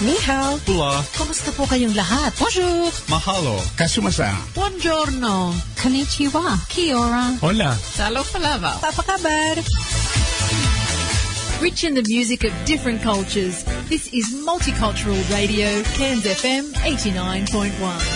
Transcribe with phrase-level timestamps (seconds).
[0.00, 0.60] Ni hao.
[0.68, 1.00] Hola.
[1.16, 2.28] Kumusta po kayong lahat?
[2.36, 2.92] Bonjour.
[3.08, 3.56] Mahalo.
[3.80, 4.28] Kasumasa.
[4.52, 5.56] Buongiorno.
[5.80, 6.60] Konnichiwa.
[6.68, 7.32] Kia ora.
[7.40, 7.72] Hola.
[7.72, 8.76] Salo palava.
[8.84, 9.56] Apa kabar?
[11.64, 18.15] Rich in the music of different cultures, this is Multicultural Radio, Cairns FM 89.1.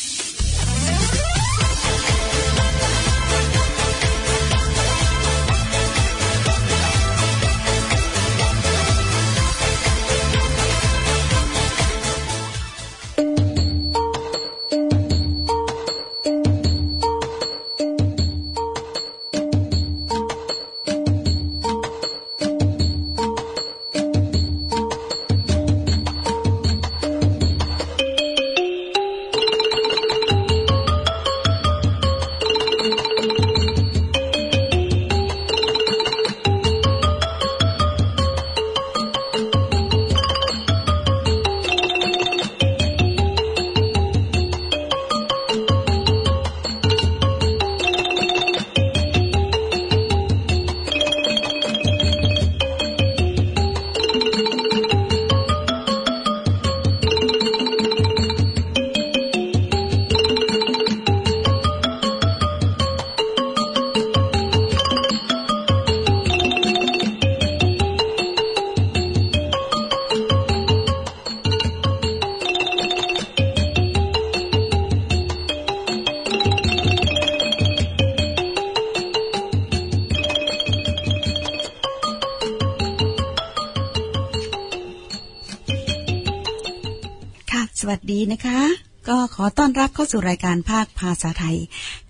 [88.21, 88.61] ดีนะคะ
[89.09, 91.57] ก็ขอต้อนรับเข้าสู่รายการภาคภาษาไทย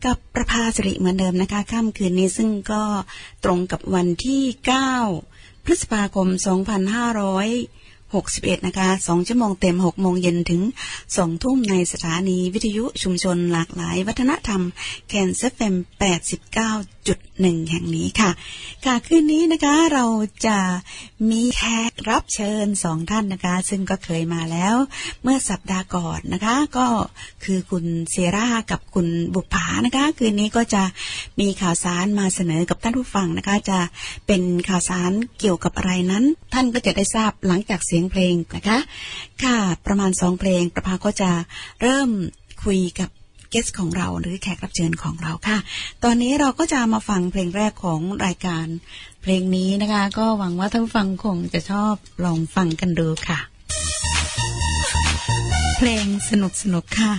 [0.05, 2.83] กับประภาสิริเหมือนเดิมนะคะค่ำคืนนี้ซึ่งก็
[3.43, 4.43] ตรงกับวันที่
[5.03, 6.27] 9 พฤษภาคม
[7.47, 10.61] 2561 นะคะ2ชั่วโมงเต็ม 6 โมงเย็นถึง
[11.01, 14.61] 2 ทุ่มในสถานีวิทยุชุมชนหลากหลาย วัฒนธรรม
[15.07, 15.75] แคนเซฟเฟม
[16.79, 18.31] 89.5 89.1แห่งนี้ค่ะ
[18.85, 20.05] ค่ะคืนนี้นะคะเรา
[20.47, 20.59] จะ
[21.31, 24.75] มีแขกรับเชิญสองท่านนะคะ ซึ่งก็เคยมาแล้ว
[25.23, 26.87] เมื่อสัปดาห์ก่อนนะคะ ก็
[27.43, 30.83] คือคุณเซรากับคุณบุปผานะคะ คืนนี้ก็จะ
[31.39, 33.79] มีข่าวสารมาเสนอกับท่านผู้ฟังนะคะ จะ
[34.27, 36.23] เป็นข่าวสารเกี่ยวกับอะไรนั้น
[36.53, 38.77] ท่านก็จะได้ทราบหลังจากเสียงเพลงนะคะ
[39.43, 41.31] ค่ะประมาณสองเพลงประภาก็จะ
[41.81, 42.09] เริ่ม
[42.63, 43.09] คุยกับ
[43.51, 45.57] เกสของเราหรือแขกรับเชิญของเราค่ะ
[46.03, 48.65] ตอนนี้เราก็จะมาฟังเพลงแรกของรายการ
[49.21, 51.93] เพลงนี้นะคะ ก็หวังว่าท่านฟังคงจะชอบ
[52.25, 53.39] ลองฟังกันดูค่ะ
[55.77, 57.13] เพลงสนุกสนุกๆค่ะ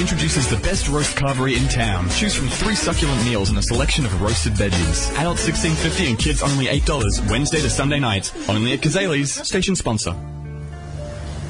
[0.00, 2.08] introduces the best roast carvery in town.
[2.08, 5.14] Choose from three succulent meals and a selection of roasted veggies.
[5.18, 7.20] Adults sixteen fifty and kids only eight dollars.
[7.28, 8.32] Wednesday to Sunday night.
[8.48, 10.16] Only at Kazali's, station sponsor.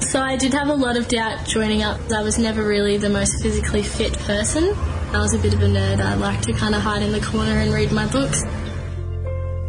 [0.01, 2.01] So I did have a lot of doubt joining up.
[2.11, 4.75] I was never really the most physically fit person.
[5.13, 6.01] I was a bit of a nerd.
[6.01, 8.43] I liked to kind of hide in the corner and read my books.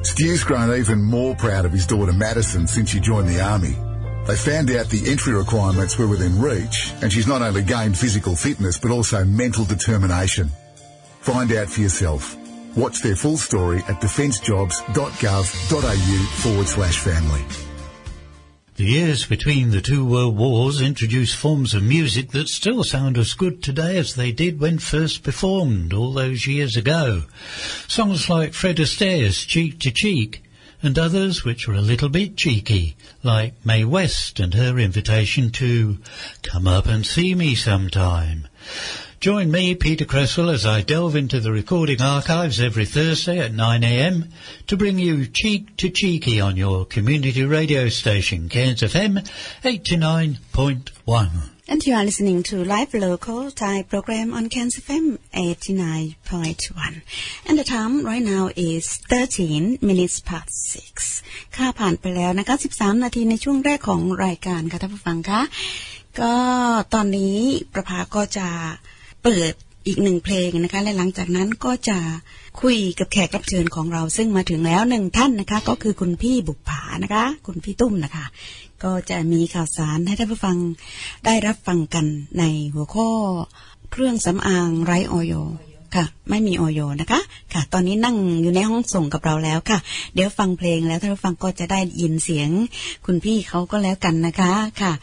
[0.04, 3.78] Stu's grown even more proud of his daughter Madison since she joined the army.
[4.28, 8.36] They found out the entry requirements were within reach, and she's not only gained physical
[8.36, 10.52] fitness but also mental determination.
[11.22, 12.38] Find out for yourself.
[12.76, 17.44] Watch their full story at defencejobs.gov.au forward slash family.
[18.76, 23.34] The years between the two world wars introduced forms of music that still sound as
[23.34, 27.24] good today as they did when first performed all those years ago.
[27.88, 30.44] Songs like Fred Astaire's Cheek to Cheek
[30.82, 35.98] and others which were a little bit cheeky, like Mae West and her invitation to
[36.42, 38.48] come up and see me sometime.
[39.20, 44.32] Join me, Peter Cresswell, as I delve into the recording archives every Thursday at 9am
[44.66, 49.24] to bring you Cheek to Cheeky on your community radio station, Cairns FM
[49.64, 51.30] 89.1.
[51.72, 57.02] And you are listening to live local Thai program on Cairns FM 89.1.
[57.48, 61.56] And the time right now is 13 minutes past 6.
[61.56, 65.42] ค่าผ่านไปแล้วนะคะ 13 นาทีในช่วงแรกของรายการค่ะท่านผู้ฟังคะ
[66.20, 66.34] ก็
[66.94, 67.38] ตอนนี้
[67.74, 68.48] ประภาก็จะ
[69.24, 69.54] เปิด
[69.88, 71.98] อีกหนึ่งเพลงนะคะ และหลังจากนั้นก็จะ
[72.62, 78.26] คุยกับแขกรับเชิญของเราซึ่งมาถึงแล้วหนึ่งท่านนะคะ ก็คือคุณพี่บุปผานะคะ คุณพี่ตุ้มนะคะ
[78.84, 80.58] ก็จะมีข่าวสารให้ท่านผู้ฟัง
[81.26, 82.06] ได้รับฟังกัน
[82.40, 82.44] ใน
[82.74, 83.10] หัวข้อ
[83.92, 85.34] เครื่องสำอางไร้ออย
[85.96, 87.20] ค่ะ ไม่มีออยนะคะ
[87.54, 89.80] ค่ะ ตอนนี้นั่งอยู่ในห้องส่งกับเราแล้วค่ะ
[90.14, 92.50] เดี๋ยวฟังเพลงแล้วท่านผู้ฟังก็จะได้ยินเสียง
[93.06, 94.94] คุณพี่เขาก็แล้วกันนะคะค่ะ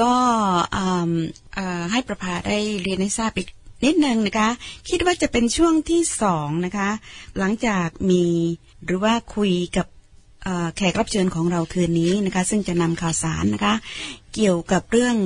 [0.00, 0.12] ก็
[1.92, 3.48] ให้ประภาได้เรียนให้ทราบอีก
[3.84, 4.48] นิดนึงนะคะ
[4.88, 6.90] คิดว่าจะเป็นช่วงที่สองนะคะ
[7.38, 8.24] หลังจากมี
[8.84, 9.86] หรือว่าคุยกับ
[10.76, 13.74] แขกรับเชิญของเราคืนนี้นะคะ ซึ่งจะนำข่าวสารนะคะ
[14.34, 15.16] เกี่ยวกับเรื่อง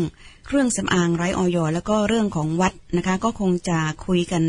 [0.46, 4.42] เครื่องสำอางไร้ออยแล้วก็เรื่องของวัดนะคะ ก็คงจะคุยกัน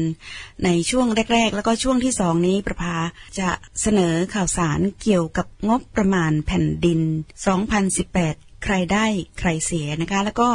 [0.63, 2.95] ในช่วงแรก ๆ แล้วก็ช่วงที่สองนี้ประภา
[3.39, 3.49] จะ
[3.81, 6.99] เสนอข่าวสารเกี่ยวกับงบประมาณแผ่นดิน
[7.87, 9.05] 2018ใครได้
[9.39, 10.49] ใครเสียนะคะ แล้วก็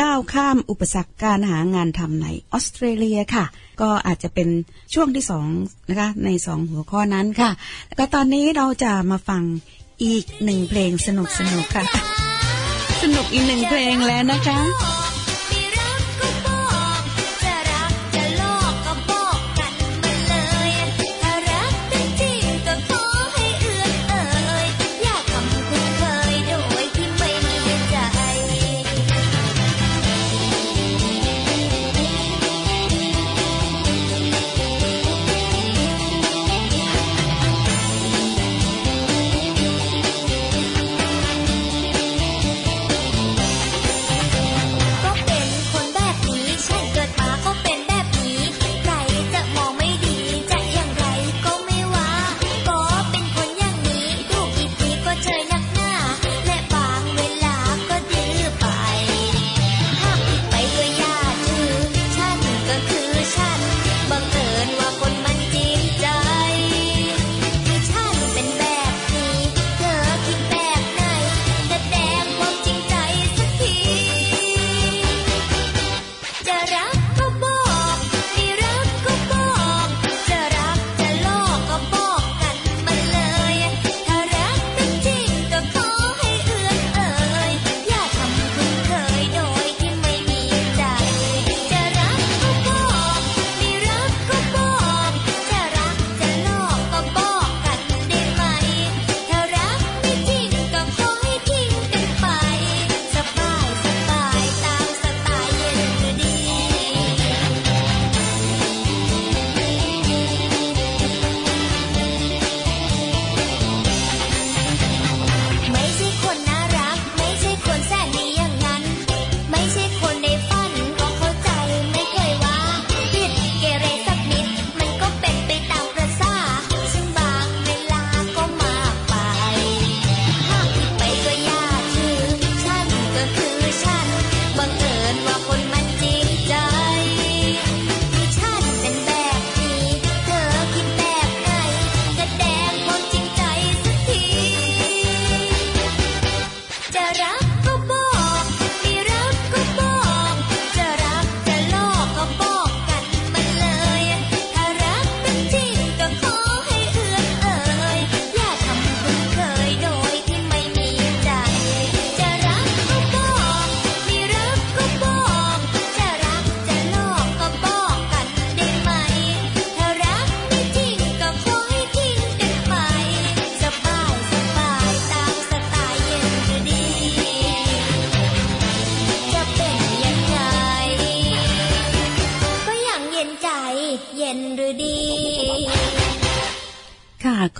[0.00, 3.44] ก้าวข้ามอุปสรรคการหางานทำในออสเตรเลียค่ะ
[3.80, 4.48] ก็อาจจะเป็น
[4.94, 5.46] ช่วงที่สอง
[5.88, 7.50] นะคะในสองหัวข้อนั้นค่ะ
[7.86, 9.42] แล้วก็ตอนนี้เราจะมาฟัง
[10.04, 11.84] อีกหนึ่งเพลงสนุกสนุกๆค่ะ
[13.02, 15.03] สนุกอีกหนึ่งเพลงแล้วนะคะ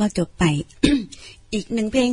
[0.05, 0.45] ก็จบไป
[1.55, 2.11] อีกหนึ่งเพลง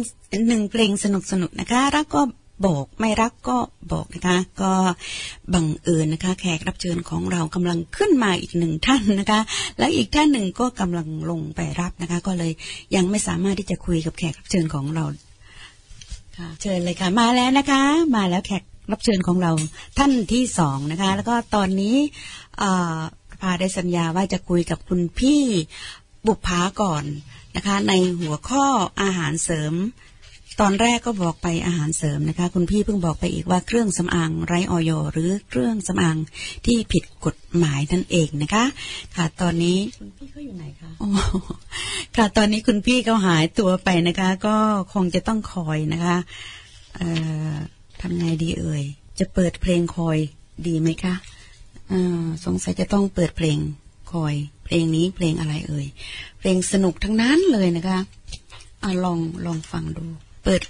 [0.47, 2.21] หนึ่งเพลงสนุกสนุกนะคะ รักก็
[2.65, 3.57] บอกไม่รักก็
[3.91, 4.73] บอกนะคะ ก็
[5.53, 9.39] บังเอิญนะคะ แขกรับเชิญของเรากำลังขึ้นมาอีกหนึ่งท่านนะคะ
[9.77, 12.51] แล้วอีกท่านหนึ่งก็กำลังลงไปรับนะคะ ก็เลย
[12.95, 15.05] ยังไม่สามารถที่จะคุยกับแขกรับเชิญของเรา
[16.37, 17.81] ค่ะเชิญเลยค่ะ มาแล้วนะคะ
[18.15, 19.51] มาแล้วแขกรับเชิญของเรา
[19.97, 21.95] ท่านที่สองนะคะ แล้วก็ตอนนี้
[23.41, 25.41] พาได้สัญญาว่าจะคุยกับคุณพี่
[26.27, 27.03] บุปผาก่อน
[27.55, 28.65] นะคะ ในหัวข้อ
[29.01, 29.73] อาหารเสริม
[30.61, 36.17] ตอนแรกก็บอกไปอาหารเสริมนะคะ คุณพี่เพิ่งบอกไปอีกว่าเครื่องสำอางไร้ออยหรือเครื่องสำอาง
[36.65, 38.65] ที่ผิดกฎหมายนั่นเองนะคะ
[39.15, 41.09] ค่ะตอนนี้คุณพี่เขาอยู่ไหนคะอ๋อ
[42.15, 44.55] ค่ะตอนนี้คุณพี่เขาหายตัวไปนะคะ ก็
[44.93, 46.17] คงจะต้องคอยนะคะ
[46.95, 47.09] เอ่
[47.51, 47.53] อ
[48.01, 48.83] ทำไงดีเอ่ย
[49.19, 50.17] จะเปิดเพลงคอย
[50.67, 51.13] ดีไหมคะ
[51.89, 53.57] เอ่อสงสัยจะต้องเปิดเพลง
[54.11, 55.87] คอย เพลงนี้เพลงอะไรเอ่ย
[56.43, 57.99] เพลงสนุกทั้งนั้นเลยนะคะ
[58.83, 60.03] อะลองลองฟังดู
[60.43, 60.61] เปิด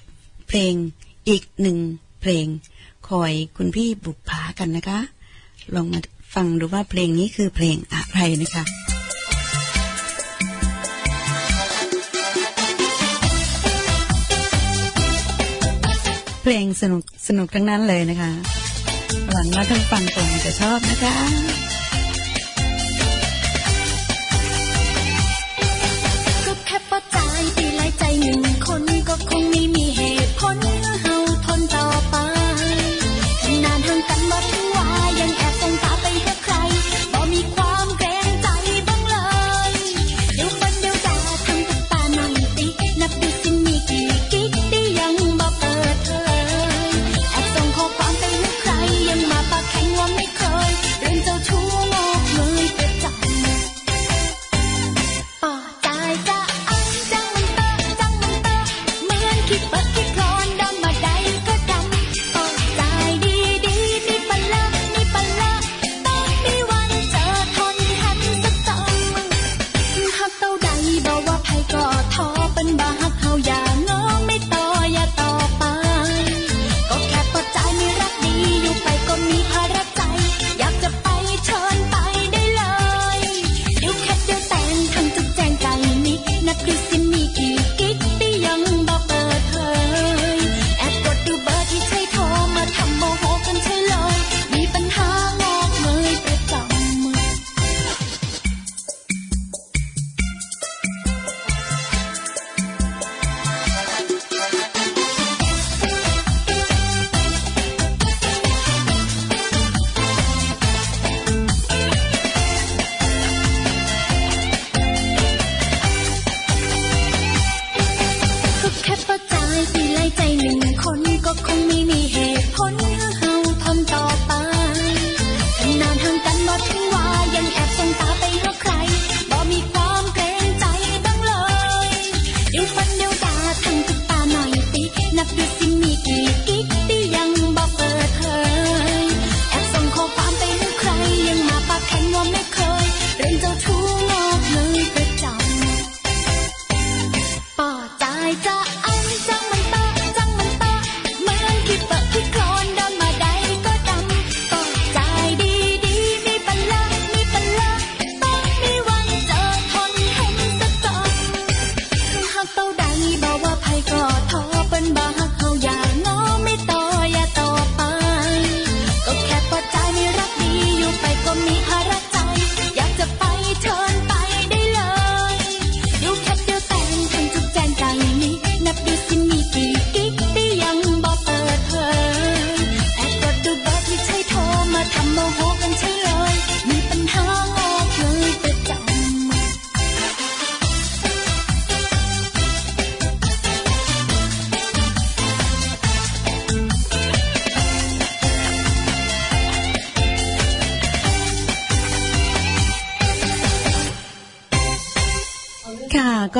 [0.48, 0.74] เพลง
[1.30, 1.78] อีกหนึ่ง
[2.22, 2.46] เพลง
[3.10, 5.00] คอยคุณพี่บุกผากันนะคะ
[5.76, 6.00] ลองมา
[6.36, 8.64] ฟังดูว่าเพลงนี้คือเพลงอะไรนะคะ
[16.42, 18.32] เพลงสนุกสนุกทั้งนั้นเลยนะคะ
[19.32, 21.61] หวังว่าท่านฟังคงจะชอบนะคะ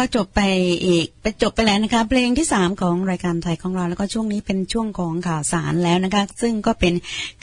[0.02, 0.42] ก็จบไป
[0.86, 6.94] อีกไปจบไปแล้วนะคะเพลงที่สามของรายการไทยของเราแล้วก็ช่วงนี้เป็นช่วงของข่าวสารแล้วนะคะ ซึ่งก็เป็น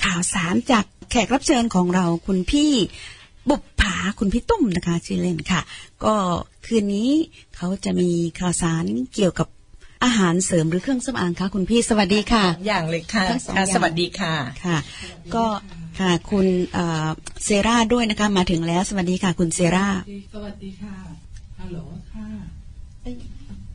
[0.05, 2.73] ข่าวสารจากแขกรับเชิญของเราคุณพี่
[3.49, 5.61] บุปผาคุณพี่ตุ้มนะคะชื่อเล่นค่ะ
[6.05, 6.15] ก็
[6.67, 7.11] คืนนี้
[7.57, 8.11] เขาจะมี
[8.41, 8.85] ข่าวสาร
[9.15, 9.49] เกี่ยวกับ
[10.05, 14.35] อาหารเสริมหรือเครื่องสำอางคะคุณพี่สวัสดีค่ะอย่างเลยค่ะทั้งสองค่ะอย่างสวัสดีค่ะ
[14.65, 14.79] ค่ะ
[15.35, 15.45] ก็
[15.99, 17.09] ค่ะคุณเอ่อ
[17.45, 19.89] เซราด้วยนะคะมาถึงแล้ว สวัสดีค่ะ คุณเซรา
[20.35, 20.95] สวัสดีค่ะ
[21.61, 21.79] ฮัลโหล
[22.13, 22.27] ค่ะ
[23.03, 23.07] เซ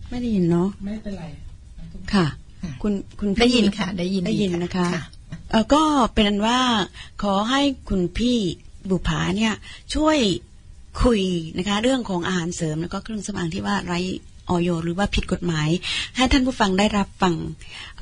[0.10, 1.26] ไม่ได้ยินเนาะไม่เป็นไร
[2.13, 2.26] ค่ะ
[2.82, 5.04] คุณคุณพี่ได้ยินค่ะ ได้ยินได้ยินดีค่ะนะคะค่ะ
[5.52, 6.60] เออก็เป็นอันว่า
[7.24, 8.38] ขอให้คุณพี่
[8.89, 9.54] บุภาเนี่ย
[9.96, 10.17] ช่วย
[11.02, 11.22] คุย
[11.58, 14.00] นะคะ เรื่องของอาหารเสริมแล้วก็เครื่องสำอางที่ว่าไร้
[14.50, 15.69] ออยหรือว่าผิดกฎหมาย
[16.15, 17.36] ให้ท่านผู้ฟังได้รับฟัง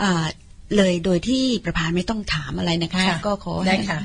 [0.01, 0.25] อ่า
[0.77, 3.99] เลยโดยที่ประพาไม่ต้องถามอะไรนะคะค่ะก็ขอให้ได้ค่ะ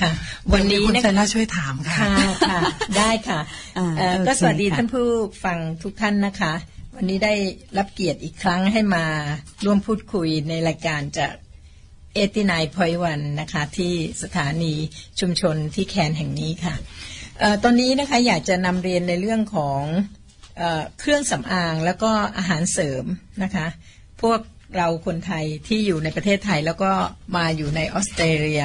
[0.00, 0.10] ค่ะ
[0.52, 2.60] วันนี้คุณนะเซคะล่าช่วยถามค่ะค่ะค่ะ
[2.98, 3.40] ได้ค่ะ
[3.78, 5.06] อ่าเอ่อโอเคก็สวัสดีค่ะท่านผู้
[5.44, 6.52] ฟังทุกท่านนะคะ
[6.96, 7.34] วันนี้ได้
[7.78, 9.04] รับเกียรติอีกครั้งให้มา
[9.64, 11.32] ร่วมพูดคุยในรายการจาก
[12.14, 14.74] เอตินายพอยวันนะคะ ที่สถานี
[15.20, 16.74] ชุมชนที่แคนแห่งนี้ค่ะ
[17.38, 19.82] เอ่อตอนนี้นะคะอยากจะนำเรียนในเรื่องของ
[20.58, 23.04] เอ่อเครื่องสำอางแล้วก็อาหารเสริม
[23.42, 23.66] นะคะ
[24.22, 24.40] พวก
[24.76, 26.90] เราคนไทยที่อยู่ในประเทศไทยแล้วก็
[27.36, 28.62] มาอยู่ในออสเตรเลีย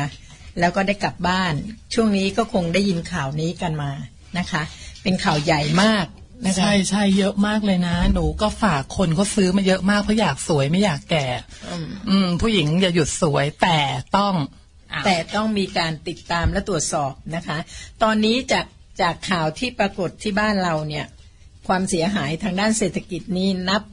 [0.60, 1.54] แล้วก็ได้กลับบ้าน
[1.94, 3.92] ช่วงนี้ก็คงได้ยินข่าวนี้กันมา
[4.38, 4.64] นะคะ
[5.04, 6.06] เป็นข่าวใหญ่มาก
[6.46, 11.26] นะคะใช่ใช่เยอะมากเลยนะ หนูก็ฝากคนเขาซื้อมาเยอะมากเพราะอยากสวยไม่อยากแก่
[11.70, 13.80] อืมอืมผู้หญิงอย่าหยุดสวยแต่
[14.18, 14.34] ต้อง
[14.94, 17.58] อะแต่ต้องมีการติดตามและตรวจสอบนะคะ
[18.04, 18.66] ตอนนี้จาก
[19.02, 21.06] จากข่าวที่ปรากฏที่บ้านเราเนี่ย
[21.68, 23.84] ความเสียหายทางด้านเศรษฐกิจนี่นับ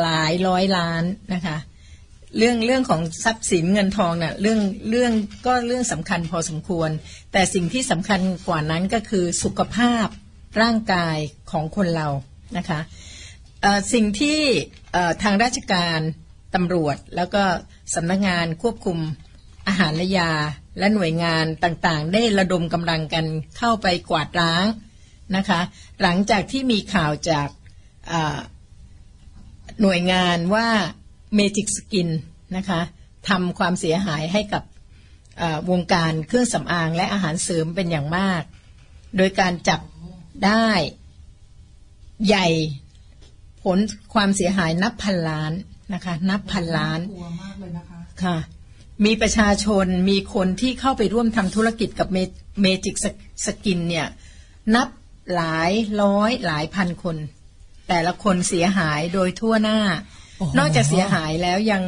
[0.00, 1.02] หลายร้อยล้าน
[1.34, 1.56] นะคะ
[2.36, 4.60] เรื่องเรื่องของทรัพย์สินเงินทองเนี่ยเรื่อง
[4.90, 5.12] เรื่อง
[5.46, 6.90] ก็เรื่องสำคัญพอสมควร
[7.32, 10.06] แต่สิ่งที่สำคัญกว่านั้นก็คือสุขภาพ
[10.60, 11.16] ร่างกาย
[11.50, 12.08] ของคนเรา
[12.56, 12.80] นะคะ
[13.92, 14.40] สิ่งที่
[15.22, 16.00] ทางราชการ
[16.54, 17.42] ตำรวจแล้วก็
[17.94, 18.98] สำนักงานควบคุม
[19.68, 20.32] อาหารและยา
[20.78, 23.26] และหน่วยงานต่างๆ ได้ระดมกำลังกัน
[23.58, 24.66] เข้าไปกวาดล้าง
[25.36, 25.60] นะคะ
[26.02, 27.48] หลังจากที่มีข่าวจาก
[29.82, 30.68] หน่วยงานว่า
[31.38, 32.08] Magic Skin
[32.56, 32.80] นะคะ
[33.28, 34.62] ทำความเสียหายให้กับ
[35.38, 38.42] เอ่อวงการเครื่องสำอางและอาหารเสริมเป็นอย่างมาก
[39.16, 39.80] โดยการจับ
[40.46, 40.68] ได้
[42.26, 42.48] ใหญ่
[43.62, 43.78] ผล
[44.14, 45.52] ความเสียหายนับพันล้าน
[45.94, 48.36] นะคะนับพันล้านกลัวมากเลยนะคะค่ะ
[49.04, 52.08] มีประชาชนมีคนที่เข้าไปร่วมทำธุรกิจกับ
[52.60, 52.96] เมจิก
[53.44, 54.06] สกินเนี่ย
[54.74, 54.88] นับ
[55.34, 57.16] หลายร้อยหลายพันคน
[57.88, 60.17] แต่ละคนเสียหายโดยทั่วหน้าโอ้โห
[60.58, 61.82] นอกจากเสียหายแล้วยัง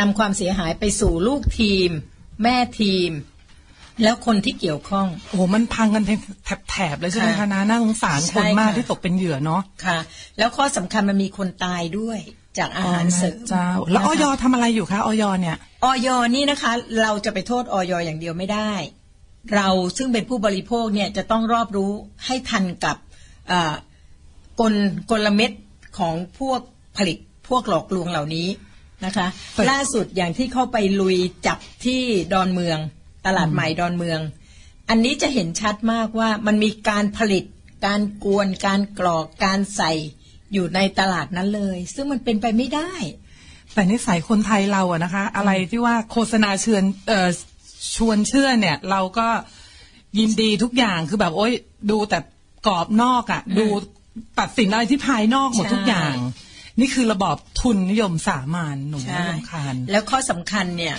[0.00, 1.90] นำความเสียหายไปสู่ลูกทีม
[2.42, 3.10] แม่ทีม
[4.02, 6.04] แล้วคนที่เกี่ยวข้อง โอ้โหมันพังกัน
[6.70, 9.98] แถบๆเลยใช่ไหมคะค่ะนะน่าสงสารใช่คนมากค่ะที่ตกเป็นเหยื่อเนาะค่ะ
[10.38, 12.18] แล้วข้อสำคัญมันมีคนตายด้วย
[12.58, 18.72] จากอาหารเสริมอ๋อแเจ้าแล้วออยทำอะไรอยู่คะออยเนี่ยออยนี่นะคะ เราจะไปโทษออยอย่างเดียวไม่ได้
[19.54, 21.92] เราซึ่งเป็นผู้บริโภคเนี่ยจะต้องรอบรู้
[22.26, 22.96] ให้ทันกับ
[23.48, 23.74] เอ่อ
[24.60, 24.74] กล
[25.10, 25.52] กลเม็ด
[25.98, 26.60] ของพวก
[26.96, 28.48] ผลิต พวกหลอกลวงเหล่านี้
[29.04, 32.00] นะคะแต่ล่าสุดอย่างที่เข้าไปลุยจับที่
[32.32, 32.78] ดอนเมือง
[33.26, 34.20] ตลาดใหม่ดอนเมือง
[34.88, 37.44] อันนี้จะเห็นชัดมากว่ามันมีการผลิต
[37.86, 39.92] การกวน การกรอกการใส่
[40.52, 42.92] อยู่ในตลาดนั้นเลย ซึ่งมันเป็นไปไม่ได้
[43.74, 47.28] แต่นิสัยคนไทยเราอะนะคะ อะไรที่ว่าโฆษณาเชิญเอ่อ
[47.96, 49.28] ชวนเชื่อเนี่ย เราก็
[50.18, 51.52] ยินดีทุกอย่างคือแบบโอ๊ย
[51.90, 52.18] ดูแต่
[52.66, 53.66] กรอบนอกอะดู
[54.40, 56.14] ตัดสินอะไรที่ภายนอกหมดใช่ทุกอย่าง
[56.80, 60.96] นี่คือระบอบทุนนิยมสามัญหนูใช่ไม่รำคาญแล้วข้อสำคัญเนี่ย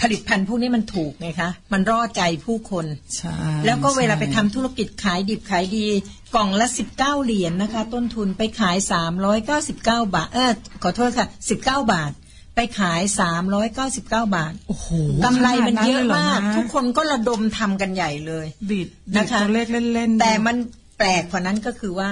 [0.00, 5.86] ผลิตภัณฑ์พวกนี้มันถูกไงคะ มันร่อใจผู้คนใช่แล้วก็เวลาใช่ไปทำธุรกิจขายดิบขายดี
[6.34, 12.12] กล่องละสิบเก้าเหรียญนะคะ ต้นทุนไปขายสามร้อยเก้าสิบเก้าบาท เออขอโทษค่ะสิบเก้าบาท
[12.54, 14.88] ไปขายสามร้อยเก้าสิบเก้าบาท โอ้โห
[15.24, 20.56] กำไรมันเยอะขนาดมากนั้นลยหรทุกคนก็ระดมทำกันใหญ่เลยดีดดีดนะคะตัวเลขเล่นๆแต่มัน
[20.98, 22.10] แปลกกว่านั้นก็คือว่า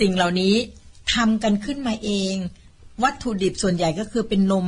[0.00, 0.54] สิ่งเหล่านี้
[1.14, 2.34] ทำกันขึ้นมาเอง
[3.02, 4.66] วัตถุดิบส่วนใหญ่ก็คือเป็นนม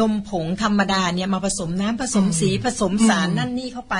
[0.00, 3.96] นมผงธรรมดาเนี่ยมาผสมน้ำผสมสีผสมสารนั่นนี่เข้าไป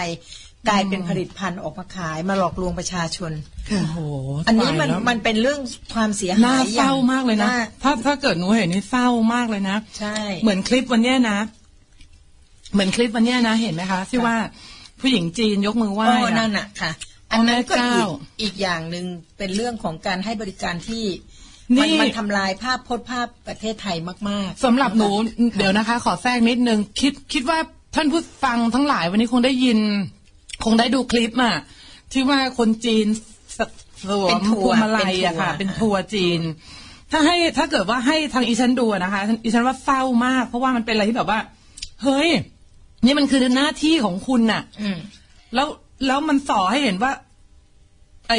[0.68, 3.33] กลายเป็นผลิตภัณฑ์ออกมาขายมาหลอกลวงประชาชน
[3.68, 3.96] โอ้โห
[4.46, 5.61] อันนี้มันตายแล้วมันเป็นเรื่อง
[5.94, 11.38] ความเสียน่าหายเศร้ามากเลยนะน่ถ้าถ้าเกิดหนูเห็นนี่เศร้ามากเลยนะใช่เหมือนคลิปวันเนี้ยนะ
[12.72, 14.37] เหมือนคลิปวันเนี้ยนะเห็นไหมคะที่ว่า
[15.00, 16.90] ผู้หญิงจีนยกมือไหว้โอ้อะนั่นน่ะค่ะ
[17.33, 18.11] อันนั้นก็แม่อีเจ้าก
[18.42, 19.04] อีกอย่างหนึ่ง
[19.38, 21.06] เป็นเรื่องของการให้บริการที่นี่
[21.76, 23.96] มันมันทำลายภาพพจน์ภาพประเทศไทย
[24.28, 27.59] มาก ๆสำหรับหนูะคะเดี๋ยวนะคะ ขอแทรกนิดนึงคิดคิดว่า
[27.94, 29.78] ท่านผู้ฟังทั้งหลายวันนี้คงได้ยิน
[30.64, 31.54] คงได้ดูคลิปอะ
[32.12, 33.06] ที่ว่าคนจีน
[33.59, 36.40] สวมพวร์วงมาลัยอะค่ะเป็นทัวร์เป็นทัวร์เป็นทัวร์จีน
[37.11, 41.40] ถ้าให้ถ้าเกิดว่าให้ทางอีฉันดูอะนะคะอีฉันว่าเศร้ามาก เพราะว่ามันเป็นอะไรที่แบบว่า
[42.02, 42.28] เฮ้ย
[43.04, 44.98] นี่มันคือหน้าที่ของคุณน่ะอืม
[45.54, 45.68] แล้ว
[46.06, 47.12] แล้วมันส่อให้เห็นว่า
[48.28, 48.35] ไอ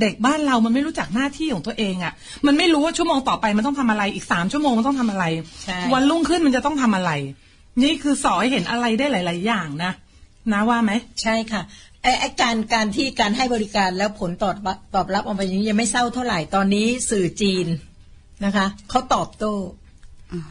[0.00, 2.12] เด็กบ้านเรามันไม่รู้จักหน้าที่ของตัวเองอะ่ะ
[2.46, 5.24] มันไม่รู้ว่าชั่วโมงต่อไปมันต้องทำอะไรอีกสามชั่วโมงมันต้องทำอะไร
[5.64, 7.10] ใช่วันรุ่งขึ้นมันจะต้องทำอะไร
[7.82, 9.92] นี่คือสอให้เห็นอะไรได้หลาย ๆ อย่างนะ
[10.52, 11.62] นะว่าไหมใช่ค่ะ
[12.02, 17.66] ไอ้ไอ้การการที่การให้บริการแล้วผลตอบรับตอบรับออกมาอย่างนี้ยังไม่เศร้าเท่าไหร่ตอนนี้สื่อจีน
[18.44, 19.54] นะคะเขาตอบโต้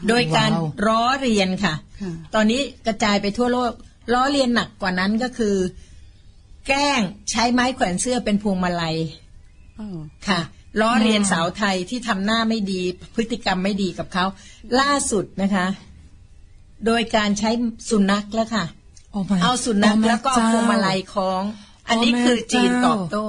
[0.08, 3.72] โดยการว้าวล้อเรียนค่ะค่ะ ตอนนี้กระจายไปทั่วโลก
[4.14, 5.56] ล้อเรียนหนักกว่านั้นก็คือ
[6.68, 9.27] แกล้งใช้ไม้แขวนเสื้อเป็นพวงมาลัยอ้าว
[10.28, 10.40] ค่ะ
[10.80, 12.80] ล้อเรียนสาวไทยที่ทำหน้าไม่ดี
[13.14, 14.24] พฤติกรรมไม่ดีกับเขา
[14.80, 15.66] ล่าสุดนะคะ
[16.86, 17.50] โดยการใช้
[17.90, 18.64] สุนัขแล้วค่ะ
[19.12, 21.42] โอ้ my เอาสุนัขโอ้แม่แล้วก็เอาพวงมาลัยคล้อง
[21.88, 23.26] อันนี้โอ้แม่คือจีนเจ้าตอบโต้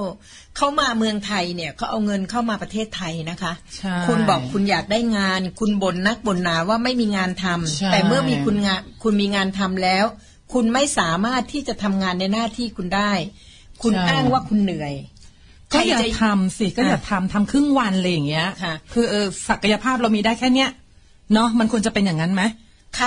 [0.56, 10.04] เขามาเมืองไทยเนี่ยเขาเอาเงินเข้ามาประเทศไทยนะคะใช่คุณบอกคุณอยากได้งาน คุณบ่นนักบ่นหนาว่าไม่มีงานทำใช่แต่เมื่อมีคุณงานคุณมีงานทำแล้ว
[10.52, 13.12] คุณไม่สามารถที่จะทำงานในหน้าที่คุณได้
[13.82, 14.94] คุณอ้างว่าคุณเหนื่อย
[15.72, 20.70] ก็อย่าใครจะทำสิก็อย่าทำทำครึ่งวันอะไรอย่างเงี้ยค่ะคือเออศักยภาพเรามีได้แค่เนี้ย
[21.34, 22.42] เนาะมันควรจะเป็นอย่างนั้นไหม
[22.96, 23.06] ใคร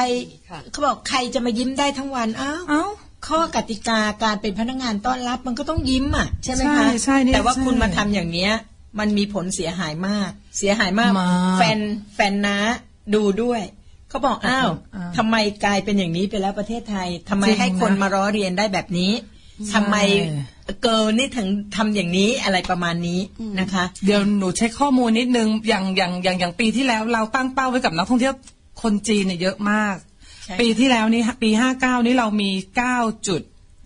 [0.71, 2.83] เขาบอกใครจะมายิ้มได้ทั้งวันอ้าวเอ้า
[3.27, 8.51] ข้อกติกาการเป็นพนักงานต้อนรับมันก็ต้องยิ้มอะใช่ไหมใช่คะใช่เนี่ยแต่ว่าใช่คุณมาทำอย่างเนี้ย
[8.99, 11.79] มันมีผลเสียหายมาก เสียหายมากมากแฟน
[12.15, 12.57] แฟนน้า
[13.15, 13.61] ดูด้วย
[14.09, 19.11] เขาบอกอ้าวอ่าทำไมกลายเป็นอย่างนี้ไปแล้วประเทศไทยทำไมจริงให้คนนะมาร้อเรียนได้แบบนี้
[19.73, 23.19] ทำไมใช่เกิร์ลนี่ถึงทำอย่างนี้อะไรประมาณนี้
[23.59, 28.33] นะคะ เดี๋ยวหนูเช็คข้อมูลนิดนึงอย่างอย่างอย่างอย่างปีที่แล้วเราตั้งเป้าไว้กับนักท่องเที่ยว
[28.81, 29.95] คนจีนเนี่ยเยอะมาก
[30.43, 33.41] ใช่ปีที่แล้วนี่ปีห้าเก้านี่เรามีเก้าจุด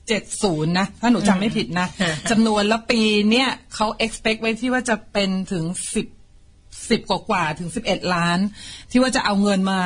[0.07, 3.01] เจ็ดศูนย์นะ ถ้าหนูจำไม่ผิดนะอืมจำนวนแล้วปี
[3.31, 6.07] เนี่ยเขา expect ไว้ที่ว่าจะเป็นถึงสิบ
[6.89, 8.39] สิบกว่ากว่าๆถึงสิบเอ็ดล้าน
[8.91, 9.79] ที่ว่าจะเอาเงินมา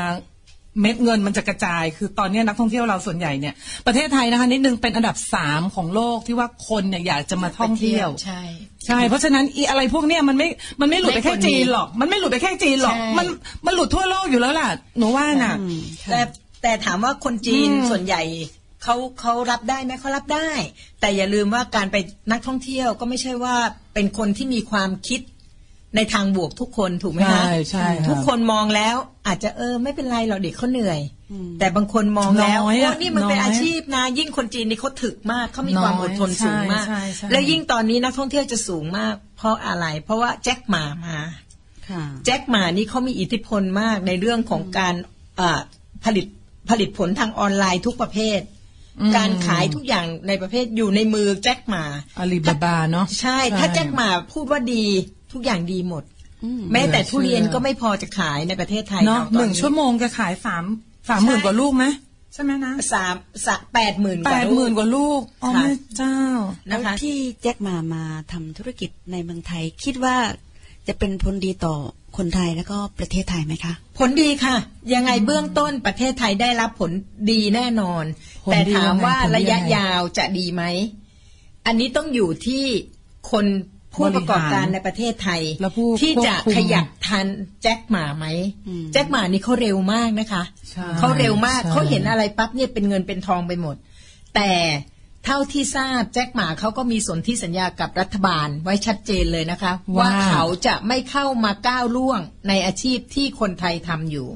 [0.79, 3.53] เม็ดเงินมันจะกระจาย คือตอนเนี้ยนักท่องเที่ยวเราส่วนใหญ่เนี่ย
[3.87, 8.41] ประเทศไทยนะคะนิดนึงเป็นอันดับสามของโลกที่ว่าคนเนี่ยอยากจะมาท่องเที่ยว ใช่
[8.85, 10.47] ใช่ เพราะฉะนั้นอีอะไรพวกเนี้ยมันไม่
[10.81, 13.27] มันไม่หลุดไปแค่ไม่ควรมีจีนหรอก มันไม่หลุดไปแค่จีนหรอกใช่มัน
[13.65, 15.55] มันหลุดทั่วโลกอยู่แล้วล่ะ หนูว่าน่ะ
[16.09, 16.19] แต่
[16.61, 18.21] แต่ถามว่าคนจีนอืมส่วนใหญ่
[18.83, 20.49] เขาเขารับได้ไหมเขารับได้
[20.99, 21.97] แต่อย่าลืมว่าการไป
[22.31, 23.55] นักท่องเที่ยวก็ไม่ใช่ว่า
[23.93, 25.21] เป็นคนที่มีความคิด
[25.95, 28.95] ในทางบวกทุกคนถูกไหมคะใช่ใช่ครับทุกคนมองแล้ว
[29.27, 30.99] อาจจะเออไม่เป็นไรหรอกเด็กเขาเหนื่อย
[31.59, 41.17] แต่บางคนมองแล้วน้อยอะโอ้นี่มันเป็นน้อยอาชีพนะ ยิ่งคนจีนนี่เขาถึกมากเขามีความน้ออยดทนสูงมากใช่ใช่ใช่แล้วยิ่งตอนนี้นักท่องเที่ยวจะสูงมาก เพราะอะไร เพราะว่าแจ็คหมามา
[41.89, 44.93] ค่ะแจ็คหมานี่เขามีอิทธิพลมากในเรื่องของการ
[45.39, 45.59] อ่า
[46.05, 46.25] ผลิต
[46.69, 48.41] ผลิตผลทางออนไลน์ทุกประเภท
[48.99, 51.83] อืมการขายทุกอย่างในประเภทอยู่ในมือแจ็คหมา
[52.19, 54.85] อาลีบาบาเนาะใช่ ถ้าแจ็คหมาพูดว่าดี
[55.31, 56.03] ทุกอย่างดีหมด
[56.73, 60.65] แม้แต่ทุเรียนก็ไม่พอจะขายในประเทศไทยเนาะรตอหนึ่งชั่วโมงจะขายสาม
[61.09, 61.85] สามหมื่นกว่าลูกไหม
[62.33, 63.15] ใช่ไหมนะสาม
[63.45, 66.17] สะแปดหมื่นแปดหมื่นกว่าลูกอ๋อค่ะแม่เจ้า
[66.67, 70.17] แล้วนะคะที่แจ็คมามาทำธุรกิจในเมืองไทย คิดว่า
[70.87, 71.75] จะเป็นผลดีต่อ
[72.17, 74.55] คนไทยแล้วก็ประเทศไทยไหมคะ ผลดีค่ะ
[74.93, 76.91] ยังไงเบื้องต้นประเทศไทยได้รับผล
[77.31, 78.03] ดีแน่นอน
[78.45, 80.63] ผลแต่ดีถามว่ายังไงผลดีระยะยังไงยาวจะดีไหม
[81.65, 82.63] อันนี้ต้องอยู่ที่
[83.31, 83.45] คน
[83.95, 87.27] ผู้ประกอบการในประเทศไทยแล้วผู้ที่จะควบคุมขยับทัน
[87.61, 88.25] แจ็คหมาไหม
[88.67, 93.75] อืมแจ็คหมานี่เขาเร็วมากนะคะใช่เขาเร็วมากใช่เขาเห็นอะไรปั๊บเนี่ยเป็นเงินเป็นทองไปหมด
[94.35, 94.51] แต่
[95.25, 104.27] เท่าที่ทราบแจ็คหมาเขาก็มีสนธิสัญญากับรัฐบาลไว้ชัดเจนเลยนะคะ ว่าว่าเขาจะไม่เข้ามาก้าวล่วงในอาชีพที่คนไทยทำอยู่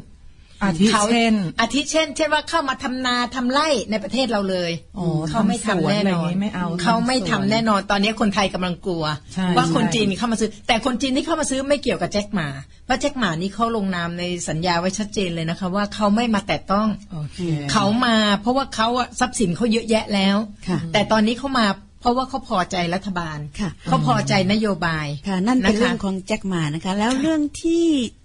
[0.63, 12.47] อาทิเขาเช่น อาทิเช่น เช่นว่าเข้ามาทำนาทำไร่ในประเทศเราเลยอ๋อเขาไม่ทำแน่นอนทำสวนอะไรอย่างงี้ไม่เอาเขาไม่ทำทำสวนแน่นอนตอนนี้คนไทยกำลังกลัวใช่ว่าคนใช่จีนเข้ามาซื้อ แต่คนจีนที่เข้ามาซื้อไม่เกี่ยวกับแจ็คหมา
[12.85, 17.39] เพราะแจ็คหมานี่เขาลงนามในสัญญาไว้ชัดเจนเลยนะคะ ว่าเขาไม่มาแตะต้องโอเค
[17.71, 20.37] เขามาเพราะว่าเขาอะทรัพย์สินเขาเยอะแยะแล้ว
[20.67, 21.65] ค่ะแต่ตอนนี้เขามา
[22.01, 28.24] เพราะว่าเขาพอใจรัฐบาลค่ะเขาพอใจนโยบายค่ะนั่นเป็นนะคะเรื่องของแจ็คหมานะคะ แล้วเรื่องที่อ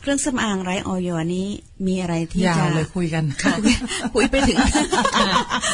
[0.00, 1.48] เครื่องสำอางไร้ออยนี้
[1.86, 3.24] มีอะไรที่ยาจะวเลยคุยกัน
[4.14, 4.56] คุยไปถึง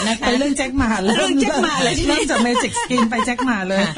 [0.08, 3.94] นะคะไปเรื่องแจ็คหมาเลยเรื่องแจ็คหมาเลยทีนี้เริ่มจากเมจิกสกินไปแจ็คหมาเลยค่ะ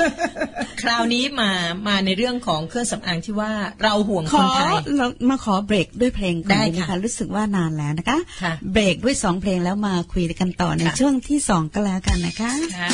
[0.83, 1.51] คราวนี้มา
[1.89, 12.87] มาในเรื่องของเครื่องสำอางที่ว่าเราห่วงขคอนไทยเรามาขอเบรกด้วยเพลงก่อนได้ดีไหมค่ะคะรู้สึกว่านานแล้วนะคะค่ะเบรกด้วยสองเพลงแล้วมาคุยกันต่อในค่ะช่วงที่สองก็แล้วกันนะคะค่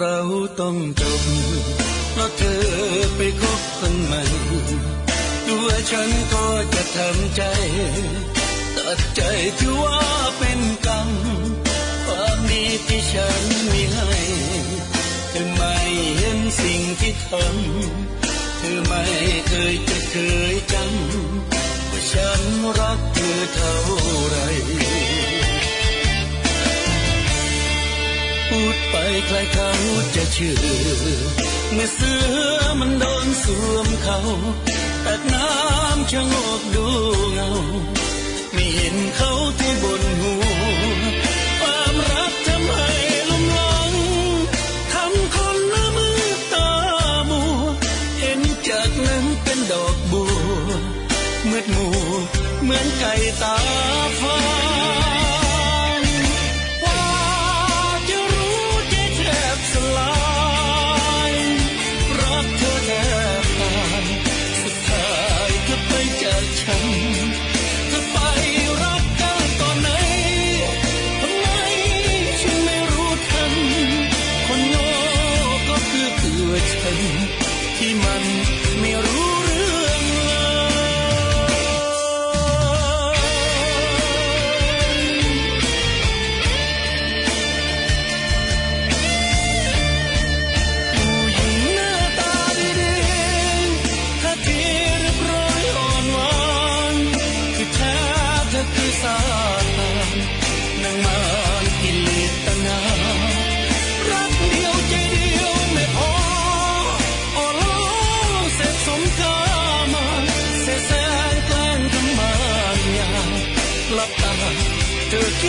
[0.00, 0.20] เรา
[0.60, 1.22] ต้องจบ
[2.12, 2.62] เพราะเธอ
[3.16, 4.22] ไปคบคนใหม่
[5.46, 7.42] ตัวฉันก็จะทำใจ
[8.76, 9.20] ตัดใจ
[9.58, 10.00] ถือว่า
[10.38, 11.08] เป็นกรรม
[12.06, 14.12] ความดีที่ฉันมีให้
[15.30, 15.76] เธอไม่
[16.18, 19.04] เห็นสิ่งที่ทำเธอไม่
[19.48, 20.16] เคยจะเค
[20.52, 22.42] ยจำว่าฉัน
[22.78, 23.76] รักเธอเท่า
[28.96, 29.70] ไรพูดไปใครเขา
[30.16, 30.56] จะเชื่อ
[31.72, 32.12] เมื่อเสื
[32.54, 34.18] อมันโดนสวมเขา
[35.06, 36.86] ตักน้ำชะงกดู
[37.32, 37.50] เงา
[38.52, 40.44] ไม่เห็นเขาที่บนหัว
[41.60, 42.90] ความรักทำให้
[43.28, 43.92] ลุ่มหลง
[44.92, 46.20] ทำคนละมือ
[46.54, 46.70] ตา
[47.30, 47.52] มัว
[48.20, 50.32] เห็นจากนั้นเป็นดอกบัว
[51.50, 51.96] มืดมัว
[52.62, 53.56] เหมือนไก่ตา
[54.20, 54.36] ฟ้า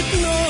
[0.05, 0.46] เธ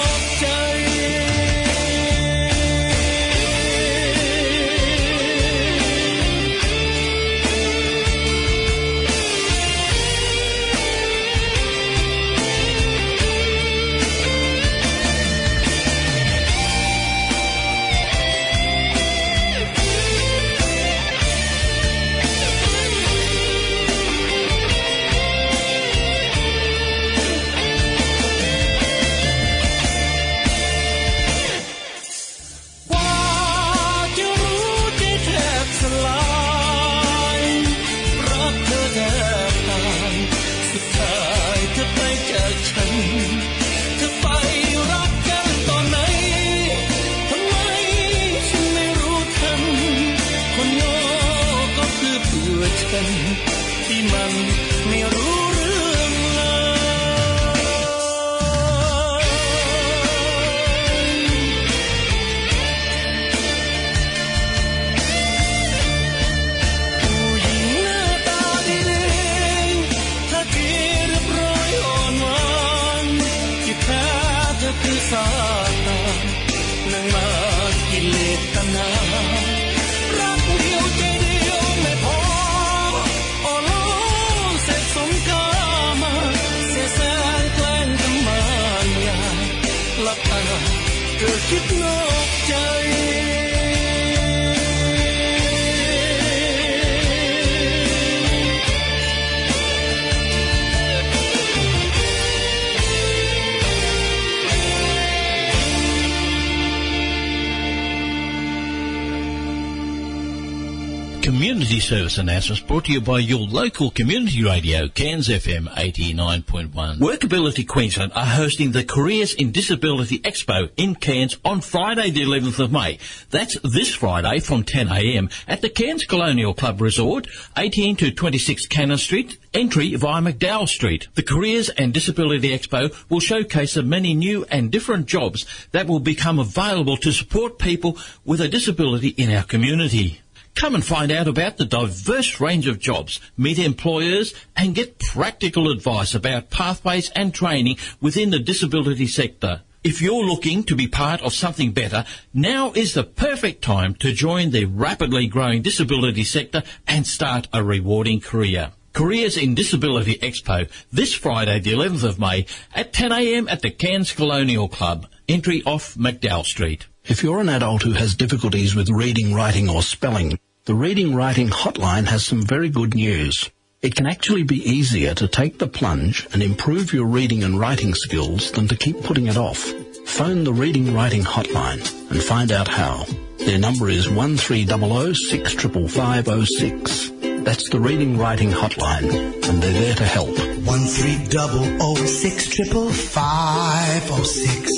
[111.88, 116.98] service announcements brought to you by your local community radio, Cairns FM 89.1.
[116.98, 122.60] Workability Queensland are hosting the Careers in Disability Expo in Cairns on Friday the 11th
[122.60, 123.00] of May.
[123.30, 128.98] That's this Friday from 10am at the Cairns Colonial Club Resort, 18 to 26 Cannon
[128.98, 131.08] Street, entry via McDowell Street.
[131.16, 136.02] The Careers and Disability Expo will showcase the many new and different jobs that will
[136.02, 140.20] become available to support people with a disability in our community.
[140.58, 145.70] Come and find out about the diverse range of jobs, meet employers and get practical
[145.70, 149.62] advice about pathways and training within the disability sector.
[149.84, 154.12] If you're looking to be part of something better, now is the perfect time to
[154.12, 158.72] join the rapidly growing disability sector and start a rewarding career.
[158.94, 164.12] Careers in Disability Expo this Friday, the 11th of May at 10am at the Cairns
[164.12, 165.06] Colonial Club.
[165.30, 166.88] Entry off McDowell Street.
[167.04, 171.48] If you're an adult who has difficulties with reading, writing or spelling, the Reading Writing
[171.48, 173.50] Hotline has some very good news.
[173.82, 177.94] It can actually be easier to take the plunge and improve your reading and writing
[177.94, 179.60] skills than to keep putting it off.
[180.06, 183.06] Phone the Reading Writing Hotline and find out how.
[183.38, 187.12] Their number is 1300 65506.
[187.46, 189.10] That's the Reading Writing Hotline
[189.48, 190.38] and they're there to help.
[190.68, 194.70] One three double oh six triple five oh six.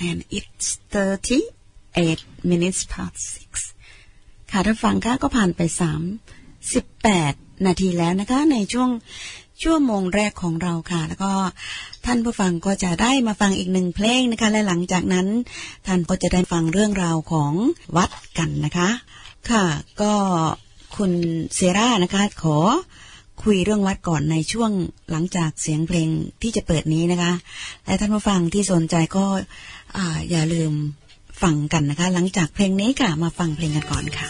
[0.00, 3.74] and it's 38 minutes past 6
[4.50, 5.60] ค่ะท่านฟังค่ะก็ผ่านไป
[6.88, 8.90] 38 นาทีแล้วนะคะ ในช่วง
[9.63, 11.31] ชั่วโมงแรกของเราค่ะ แล้วก็
[12.05, 15.27] ท่านผู้ฟังก็จะได้มาฟังอีกหนึ่งเพลงนะคะ และหลังจากนั้น
[15.87, 17.53] ท่านก็จะได้ฟังเรื่องราวของ
[17.97, 18.89] วัดกันนะคะ
[19.49, 19.65] ค่ะ
[20.01, 20.13] ก็
[20.95, 21.11] คุณ
[21.55, 22.57] เซรานะคะ ขอ
[23.43, 24.71] คุยเรื่องวัดก่อนในช่วง
[25.11, 26.09] หลังจากเสียงเพลง
[26.41, 27.33] ที่จะเปิดนี้นะคะ
[27.85, 29.25] และท่านผู้ฟังที่สนใจก็
[29.97, 29.99] อ
[30.29, 30.71] อย่าลืม
[31.43, 34.27] ฟังกันนะคะ หลังจากเพลงนี้ค่ะ มาฟังเพลงกันก่อนค่ะ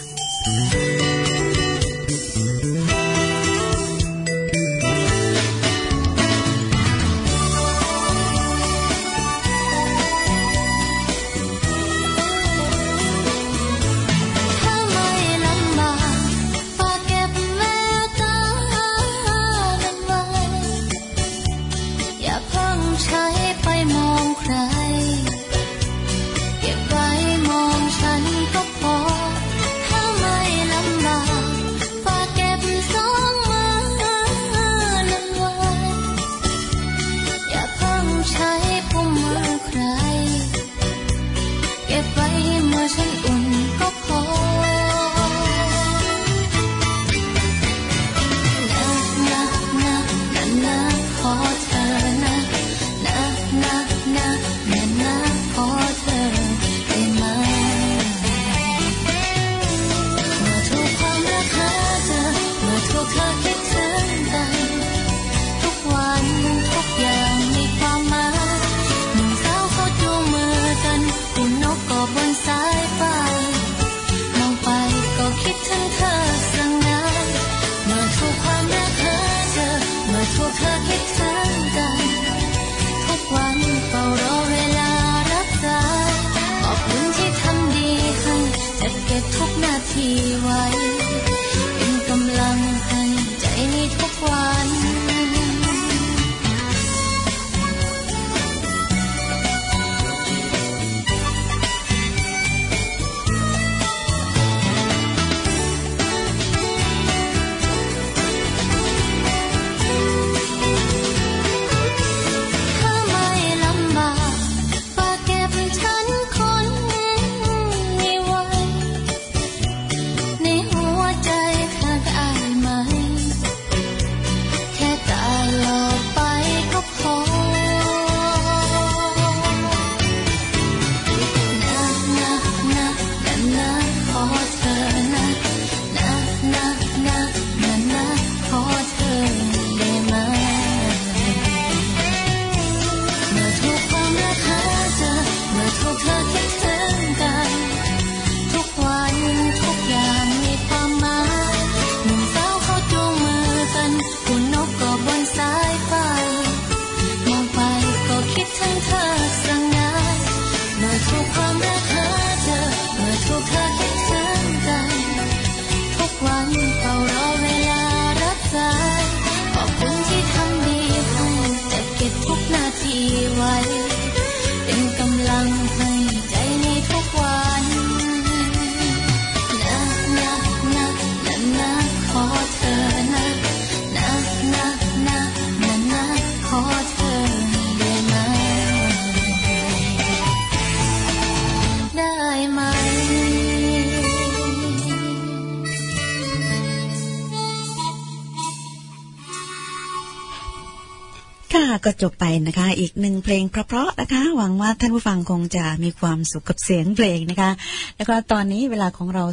[201.85, 207.51] ก็จบไปนะคะ อีกหนึ่งเพลงเพราะๆนะคะ หวังว่าท่านผู้ฟังคงจะมีความสุขกับเสียงเพลงนะคะ
[207.97, 209.25] แล้วก็ตอนนี้เวลาของเรา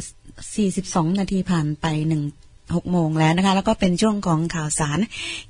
[0.55, 2.23] 42 นาทีผ่านไปหนึ่ง
[2.75, 4.99] หกโมงแล้วนะคะ แล้วก็เป็นช่วงของข่าวสาร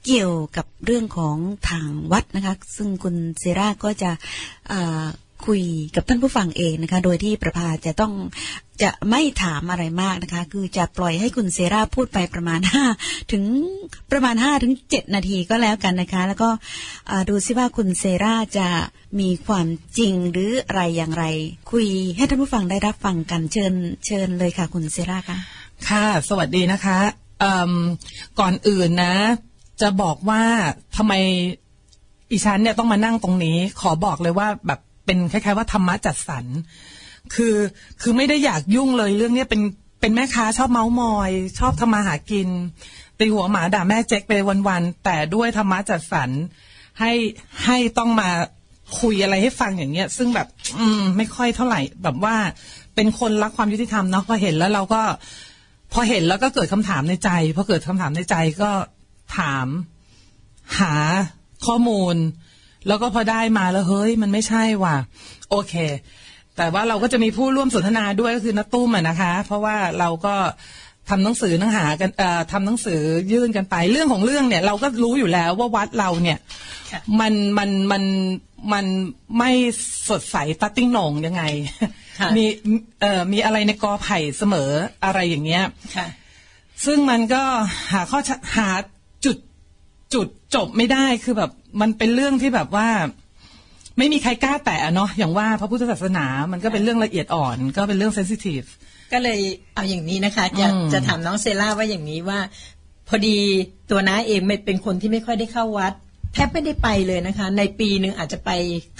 [0.05, 1.37] เกี่ยวกับเรื่องของ
[1.69, 4.11] ทางวัดนะคะ ซึ่งคุณเซราก็จะ
[5.47, 5.61] คุย
[5.95, 8.13] กับท่านผู้ฟังเองนะคะ โดยที่ประภาจะต้อง
[8.81, 12.59] จะไม่ถามอะไรมากนะคะ คือจะปล่อยให้คุณเซราพูดไปประมาณ
[12.95, 13.43] 5ถึง
[14.11, 16.49] ประมาณ5ถึง7นาทีก็แล้วกันนะคะ แล้วก็
[17.29, 18.67] ดูซิว่าคุณเซราจะ
[19.19, 19.67] มีความ
[19.97, 21.25] จริงหรืออะไรอย่างไร
[21.71, 23.73] คุยให้ท่านผู้ฟังได้รับฟังกันเชิญ
[24.05, 25.37] เชิญเลยค่ะ คุณเซราค่ะ
[25.87, 26.99] ค่ะ สวัสดีนะคะ
[28.39, 29.15] ก่อนอื่นนะ
[29.81, 30.43] จะบอกว่า
[30.97, 31.13] ทำไม
[32.31, 36.45] อีฉันเนี่ยต้องมานั่งตรงนี้ ขอบอกเลยว่าแบบ เป็นคล้ายๆว่าธรรมะจัดสรร
[37.35, 37.55] คือ
[38.01, 39.61] คือไม่ได้อยากยุ่งเลยเรื่องเนี้ยเป็น
[40.01, 42.47] เป็นแม่ค้าชอบเมาส์มอย ชอบทำมาหากิน
[43.19, 44.31] ตีหัวหมาด่าแม่เจ๊กไป
[44.67, 46.29] วันๆแต่ด้วยธรรมะจัดสรร
[46.99, 47.11] ให้
[47.65, 48.29] ให้ต้องมา
[48.99, 50.47] คุยอะไรให้ฟังอย่างเงี้ย ซึ่งแบบ
[50.79, 52.35] อืม ไม่ค่อยเท่าไหร่ แบบว่า
[52.95, 55.01] เป็นคนรักความยุติธรรมเนาะพอเห็นแล้วเราก็
[55.93, 58.71] พอเห็นแล้วก็เกิดคำถามในใจพอเกิดคำถามในใจก็
[59.37, 59.67] ถาม
[60.79, 60.93] หา
[61.65, 62.15] ข้อมูล
[62.87, 64.95] แล้วก็พอได้มาแล้วเฮ้ย มันไม่ใช่ว่ะ
[65.49, 65.73] โอเค
[66.57, 70.35] แต่ว่าเราก็จะมีผู้ร่วมสนทนาด้วยก็คือนัตุ้มอะนะคะ เพราะว่าเราก็
[71.09, 73.01] ทำหนังสือหนังหากันเอ่อทำหนังสือ
[73.31, 76.37] ยื่นกันไป เรื่องของเรื่องเนี่ย เราก็รู้อยู่แล้วว่าวัดเราเนี่ย
[77.19, 78.03] มันมันมัน
[78.73, 78.85] มัน
[79.37, 79.51] ไม่
[80.09, 81.43] สดใสตัดติ้งโหน่งยังไง
[82.19, 82.45] ค่ะมี
[83.01, 84.71] เอ่อมีอะไรในกอไผ่เสมอ
[85.05, 85.63] อะไรอย่างเงี้ย
[85.95, 86.07] ค่ะ
[86.85, 87.43] ซึ่งมันก็
[87.91, 88.69] หาข้อชหา
[89.25, 89.37] จุด
[90.13, 91.51] จุดจบไม่ได้คือแบบ
[91.81, 92.87] มันเป็นเรื่องที่แบบว่า
[93.97, 98.61] ไม่มีใครกล้าแตะเนาะอย่างว่าพระพุทธศาสนา มันก็เป็นเรื่องละเอียดอ่อน ก็เป็นเรื่องเซนซิทีฟ
[99.13, 99.39] ก็เลย
[99.75, 102.39] เอาอย่างนี้นะคะ จะอืมจะถามน้องเซล่าว่าอย่างนี้ว่า
[103.07, 103.37] พอดี
[103.91, 105.93] ตัวน้าเองไม่เป็นคนที่ไม่ค่อยได้เข้าวัด
[106.33, 108.51] แทบไม่ได้ไปเลยนะคะ ในปีหนึ่งอาจจะไป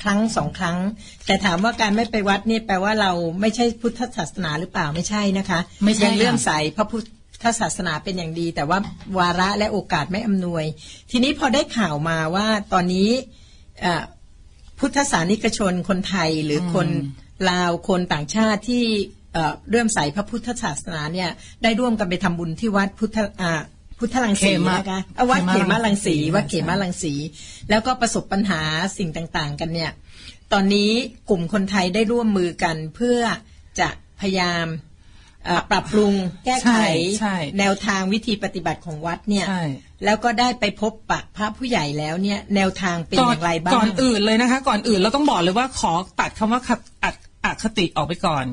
[0.02, 0.78] ครั้งสองครั้ง
[1.26, 3.12] แต่ถามว่าการไม่ไปวัดนี่แปลว่าเรา
[3.42, 7.06] ไม่ใช่พุทธศาสนาหรือเปล่าไม่ใช่นะคะไม่ใช่ยังเลื่อมค่ะใสพระพุทธ
[7.60, 8.80] ศาสนาเป็นอย่างดี แต่ว่า
[9.18, 10.66] วาระและโอกาสไม่อำนวย
[11.12, 13.10] ทีนี้พอได้ข่าวมาว่าตอนนี้
[13.82, 14.04] เอ่อ
[14.80, 16.88] พุทธศาสนิกชนคนไทยหรือคน
[17.50, 18.84] ลาวคนต่างชาติที่
[19.34, 21.30] เอ่อเริ่อมใสพระพุทธศาสนาเนี่ย
[21.64, 23.62] ได้ร่วมกันไปทำบุญที่วัดพุทธอ่า
[24.00, 27.14] พุทธลังสีเขมะนะคะอะวัดเขเขมะมารัลังงสีสีวัดเขมาลังสี
[27.70, 28.62] แล้วก็ประสบปัญหา
[28.98, 29.92] สิ่งต่างๆ กันเนี่ย
[30.54, 30.92] ตอนนี้
[31.30, 33.20] กลุ่มคนไทยได้ร่วมมือกันเพื่อ
[33.80, 33.90] จะ
[34.20, 34.91] พยายามเอ่อ
[35.72, 36.14] ปรับปรุง
[36.46, 36.88] แก้ไขใช่
[37.20, 39.64] ใช่แนวทางวิธีปฏิบัติของวัดเนี่ยใช่
[40.06, 47.16] แล้วก็ได้ไปพบปะพระผู้ใหญ่แล้วเนี่ย แนวทางเป็นอย่างไรบ้างก่อนอื่นเลยนะคะ ก่อนอื่นเราต้องบอกเลยว่าขอตัดคำว่าขัดอัด
[47.46, 48.46] อคติออกไปก่อน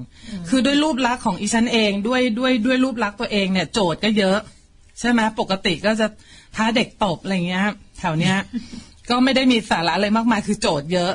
[0.48, 4.38] คือด้วยรูปลักษณ์ของอีฉันเองด้วยด้วยด้วยรูปลักษณ์ตัวเองเนี่ย โจทย์ก็เยอะ
[5.00, 6.06] ใช่ไหมปกติก็จะ
[6.56, 7.62] ท้าเด็กตบอะไรเงี้ย
[7.98, 8.36] แถวเนี้ย
[9.10, 11.12] ก็ไม่ได้มีสาระอะไรมากมายคือโจทย์เยอะ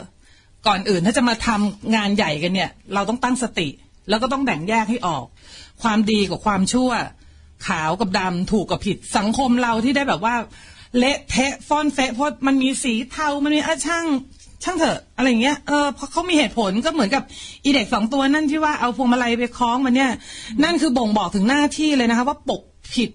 [0.68, 3.68] ก่อนอื่นถ้าจะมาทำงานใหญ่กันเนี่ย เราต้องตั้งสติ
[4.10, 5.26] แล้วก็ต้องแบ่งแยกให้ออก
[5.82, 6.92] ความดีกับความชั่ว
[7.68, 10.36] ขาวกับดำถูกกับผิดสังคมเราที่ได้แบบว่า
[10.98, 14.06] เละเทะฟ้อนเฟะเพราะมันมีสีเทามันมีอะช่าง
[14.64, 17.24] ช่างเถอะอะไรเงี้ย เออเพราะเขามีเหตุผลก็เหมือนกับ
[17.66, 20.12] อีเด็กสองตัวนั่นที่ว่าเอาพวงมาลัยไปคล้องมันเนี่ย
[20.64, 22.62] นั่นคือบ่งบอกถึงหน้าที่เลยนะคะ ว่าปก
[22.94, 23.10] ผิด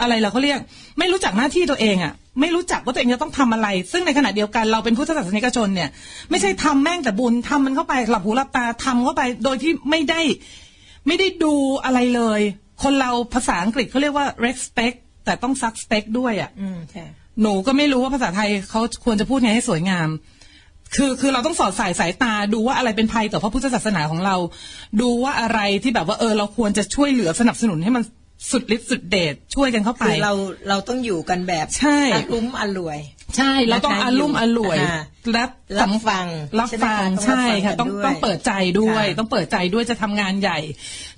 [0.00, 0.58] อะไรเราเขาเรียก
[0.98, 5.88] ไม่รู้จักหน้าที่ตัวเองอะ ไม่รู้จักว่าตัวเองจะต้องทำอะไร ซึ่งในขณะเดียวกันเราเป็นพุทธศาสนิกชนเนี่ย
[6.30, 10.20] ไม่ใช่ทำแม่งแต่บุญทำมันเข้าไปหลับหูหลับตาทำเข้าไป โดยที่ไม่ได้
[11.08, 11.54] ไม่ได้ดู
[11.84, 12.40] อะไรเลย
[12.82, 17.08] คนเราภาษาอังกฤษเขาเรียกว่า respect แต่ต้อง suspect ด้วยอะอืมค่ะ
[17.42, 20.08] หนูก็ไม่รู้ว่าภาษาไทยเขาควรจะพูดไงให้สวยงาม
[20.96, 24.36] คือคือเราต้องสอดสายสายตาดูว่าอะไรเป็นภัยต่อพระพุทธศาสนาของเรา
[25.00, 28.02] ดูว่าอะไรที่แบบว่าเออ เราควรจะช่วยเหลือสนับสนุนให้มัน
[28.50, 30.32] สุดฤทธิ์สุดเดชช่วยกันเข้าไป คือเรา
[30.68, 32.98] เราต้องอยู่กันแบบใช่อารุ้มอร่วย
[33.36, 35.00] ใช่เราต้องนะคะอารุ่มอร่วยอ่า
[35.32, 35.44] และ
[35.80, 36.26] รับฟัง
[36.58, 40.58] รับใช่ไหมฟังคะใช่ค่ะ ต้ต้อองงรับฟังกันด้วย ต้องเปิดใจด้วยค่ะต้องเปิดใจด้วยจะทำงานใหญ่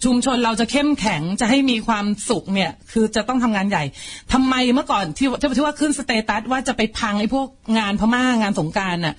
[0.05, 3.85] ชุมชนเราจะเข้มแข็งจะให้มีความสุขเนี่ย คือจะต้องทำงานใหญ่
[4.33, 7.47] ทำไมเมื่อก่อนที่ที่ที่ว่าขึ้นสเตตัสว่าจะไปพังไอ้พวก
[7.79, 9.15] งานพม่างานสงกรารน่ะ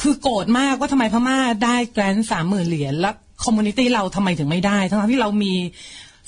[0.00, 3.14] คือโกรธมากว่าทำไมพม่าได้แกรนสามหมื่นเหรียญแล้ว
[3.44, 5.52] คอมมูนิตี้เราทำไมถึงไม่ได้ ทั้งๆที่เรามี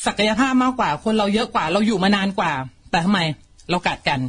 [0.06, 2.52] ศักยภาพมากกว่า คนเราเยอะกว่า เราอยู่มานานกว่า
[2.90, 3.20] แต่ทำไม
[3.70, 4.20] เรากัดกัน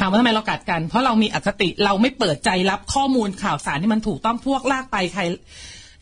[0.00, 5.22] ถามว่าทำไมเรากัดกัน เพราะเรามีอคติเราไม่เปิดใจรับข้อมูลข่าวสารที่มันถูกต้องพวกลากไปใคร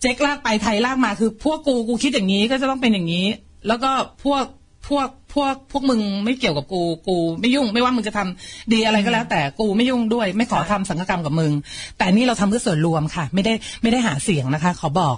[0.01, 3.27] เจ๊กลากไปไทยลากมาคือพวกกูกูคิดอย่างนี้ก็จะต้องเป็นอย่างนี้
[3.69, 3.91] แล้วก็
[4.25, 4.45] พวก
[4.89, 11.53] พวกพวกพวกมึงไม่เกี่ยวกับกูกูไม่ยุ่งไม่ว่ามึงจะทำดีอะไรก็แล้ว แต่กูไม่ยุ่งด้วย ไม่ขอทำสังฆกรรมกับมึง
[11.99, 15.17] แต่นี่เราทำเพื่อส่วนรวมค่ะ ไม่ได้ไม่ได้หาเสียงนะคะ ขอบอก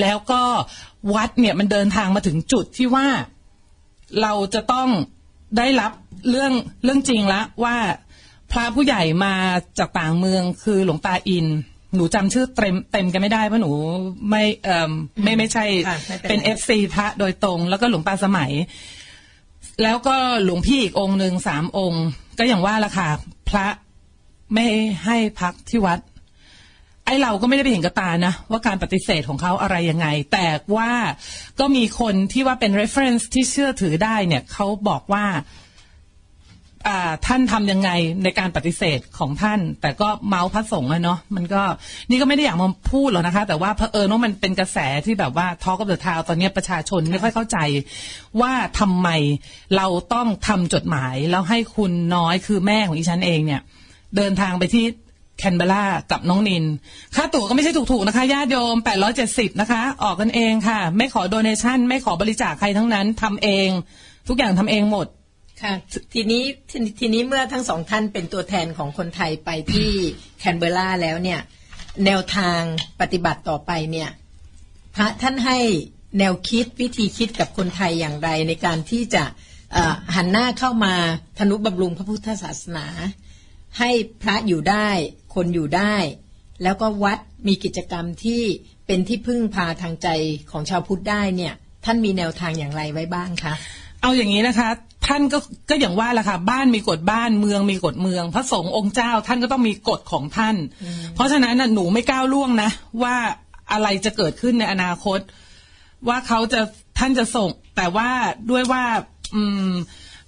[0.00, 0.42] แล้วก็
[1.14, 3.06] วัดเนี่ยมันเดินทางมาถึงจุดที่ว่า
[4.22, 4.88] เราจะต้อง
[5.58, 5.92] ได้รับ
[6.30, 6.52] เรื่อง
[6.84, 7.76] เรื่องจริงละว่า
[8.52, 9.34] พระผู้ใหญ่มา
[9.78, 11.46] จากต่างเมืองคือหลวงตาอิน
[11.94, 13.70] หนูจำชื่อเต็มเต็มกันไม่ได้เพราะหนู
[14.30, 14.92] ไม่เอ่อ
[15.22, 18.52] ไม่ไม่ใช่ค่ะไม่เป็นไรเป็น FC พระโดยตรง แล้วก็หลวงตาสมัย
[19.82, 22.04] แล้วก็หลวงพี่อีกองค์หนึ่งสามองค์
[22.38, 23.08] ก็อย่างว่าละค่ะ
[23.48, 23.66] พระ
[24.54, 24.66] ไม่
[25.04, 25.98] ให้พักที่วัด
[27.04, 30.46] ไอเราก็ไม่ได้ไปเห็นกับตานะ ว่าการปฏิเสธของเขาอะไรยังไง แต่
[30.76, 30.92] ว่า
[31.60, 35.36] ก็มีคนที่ว่าเป็น reference ที่เชื่อถือได้เนี่ยเขาบอกว่าอ่า
[37.26, 37.90] ท่านทำยังไง
[38.24, 41.62] ในการปฏิเสธของท่าน แต่ก็เมาส์พระสงฆ์อะเนาะมันก็
[42.10, 47.58] นี่ก็ไม่ได้อยากมาพูดหรอกนะคะ แต่ว่าเผอิญว่ามันเป็นกระแสที่แบบว่าทอกับเดอะทาวตอนนี้ประชาชนไม่ค่อยเข้าใจ
[48.40, 49.08] ว่าทำไม
[49.76, 53.60] เราต้องทำจดหมายแล้วให้คุณน้อยคือแม่ของอีฉันเองเนี่ย
[54.16, 54.84] เดินทางไปที่
[55.38, 56.64] แคนเบรากับน้องนิน
[57.14, 58.76] ค่าตั๋วก็ไม่ใช่ถูกๆนะคะญาติโยม
[59.18, 63.68] 870 นะคะ ออกกันเองค่ะ ไม่ขอโดเนชั่น ไม่ขอบริจาคใครทั้งนั้นทำเอง
[64.28, 65.06] ทุกอย่างทำเองหมด
[65.62, 65.74] ค่ะ
[66.14, 69.90] ทีนี้ททีนี้เมื่อทั้งสองท่านเป็นตัวแทนของคนไทยไปที่
[70.38, 71.40] แคนเบอร์ราแล้วเนี่ย
[72.04, 72.60] แนวทาง
[73.00, 74.10] ปฏิบัติต่อไปเนี่ย
[74.94, 75.58] พระท่านให้
[76.18, 79.24] แนวคิดวิธีคิดกับคนไทยอย่างไรในการที่จะ
[80.16, 80.94] หันหน้าเข้ามา
[81.38, 82.86] ธนุบำรุงพระพุทธศาสนา
[83.78, 83.90] ให้
[84.22, 84.88] พระอยู่ได้
[85.34, 85.96] คนอยู่ได้
[86.62, 88.42] แล้วก็วัดมีกิจกรรมที่
[88.86, 90.08] เป็นที่พึ่งพาทางใจ
[90.50, 91.54] ของชาวพุทธได้เนี่ย
[91.84, 93.54] ท่านมีแนวทางอย่างไรไว้บ้างคะ
[94.02, 94.68] เอาอย่างนี้นะคะ
[95.06, 95.38] ท่านก็
[95.70, 100.56] ก็อย่างว่าแหละค่ะ บ้านมีกฎบ้านเมืองมีกฎเมือง พระสงฆ์องค์เจ้าท่านก็ต้องมีกฎของท่าน
[101.14, 102.70] เพราะฉะนั้นน่ะหนูไม่ก้าวล่วงนะ
[103.02, 103.16] ว่า
[103.72, 105.18] อะไรจะเกิดขึ้นในอนาคต
[106.08, 106.60] ว่าเขาจะ
[106.98, 108.08] ท่านจะส่ง แต่ว่า
[108.50, 108.84] ด้วยว่า
[109.34, 109.72] อืม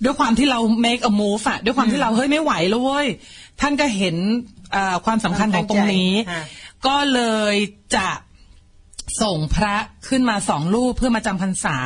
[0.05, 3.07] ด้วยความที่เรา make a move อะด้วยความที่เราเฮ้ยไม่ไหวแล้วเว้ย
[3.61, 4.17] ท่านก็เห็น
[4.73, 6.45] เอ่อความสำคัญของตรงนี้ค่ะ
[6.87, 7.55] ก็เลย
[7.97, 8.09] จะ
[9.23, 9.77] ส่งพระ
[10.09, 11.79] ขึ้นมาสองรูปเพื่อมาจำพรรษา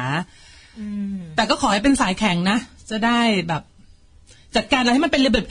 [1.36, 2.58] แต่ก็ขอให้เป็นสายแข็งนะ
[2.90, 3.62] จะได้แบบ
[4.56, 5.44] จัดการอะไรให้มันเป็นระเบียบ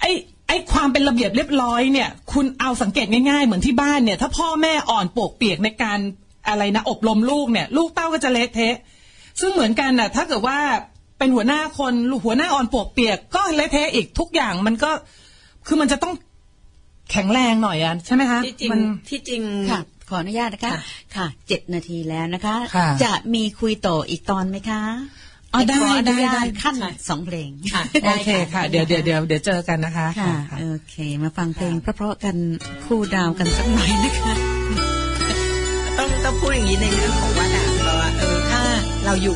[0.00, 0.10] ไอ้
[0.48, 5.98] ไอ้ความเป็นระเบียบเรียบร้อยเนี่ย คุณเอาสังเกตง่ายๆ เหมือนที่บ้านเนี่ย ถ้าพ่อแม่อ่อนปวกเปียกในการ
[6.48, 8.76] อะไรนะอบรมลูกเนี่ย ลูกเต้าก็จะเละเทะ
[9.40, 10.58] ซึ่งเหมือนกันน่ะ ถ้าเกิดว่า
[11.18, 11.94] เป็นหัวหน้าคน
[12.24, 14.90] หัวหน้าอ่อนปวกเปียก ก็เละเทะอีกทุกอย่างมันก็
[15.66, 16.14] คือมันจะต้อง
[17.10, 20.72] แข็งแรงหน่อยอะใช่ไหมคะที่จริงมันที่จริงค่ะ ขออนุญาตนะคะ
[21.16, 24.82] ค่ะเจ็ดนาทีแล้วนะคะค่ะจะมีคุยต่ออีกตอนไหมคะ
[25.52, 26.74] อ๋อได้ขออนุญาได้ตขั้น
[27.08, 27.50] สองเพลง
[28.04, 32.36] โอเคค่ะ เดี๋ยวเดี๋ยวเดี๋ยวเดี๋ยวเจอกันนะคะค่ะโอเค มาฟังเพลงเพราะๆกัน
[32.86, 34.32] คู่ดาวกันสักหน่อยนะคะ
[35.98, 38.62] ต้องต้องพูดอย่างนี้ในเรื่องของวัดอะแบบว่าเออถ้า
[39.04, 39.34] เราอยู่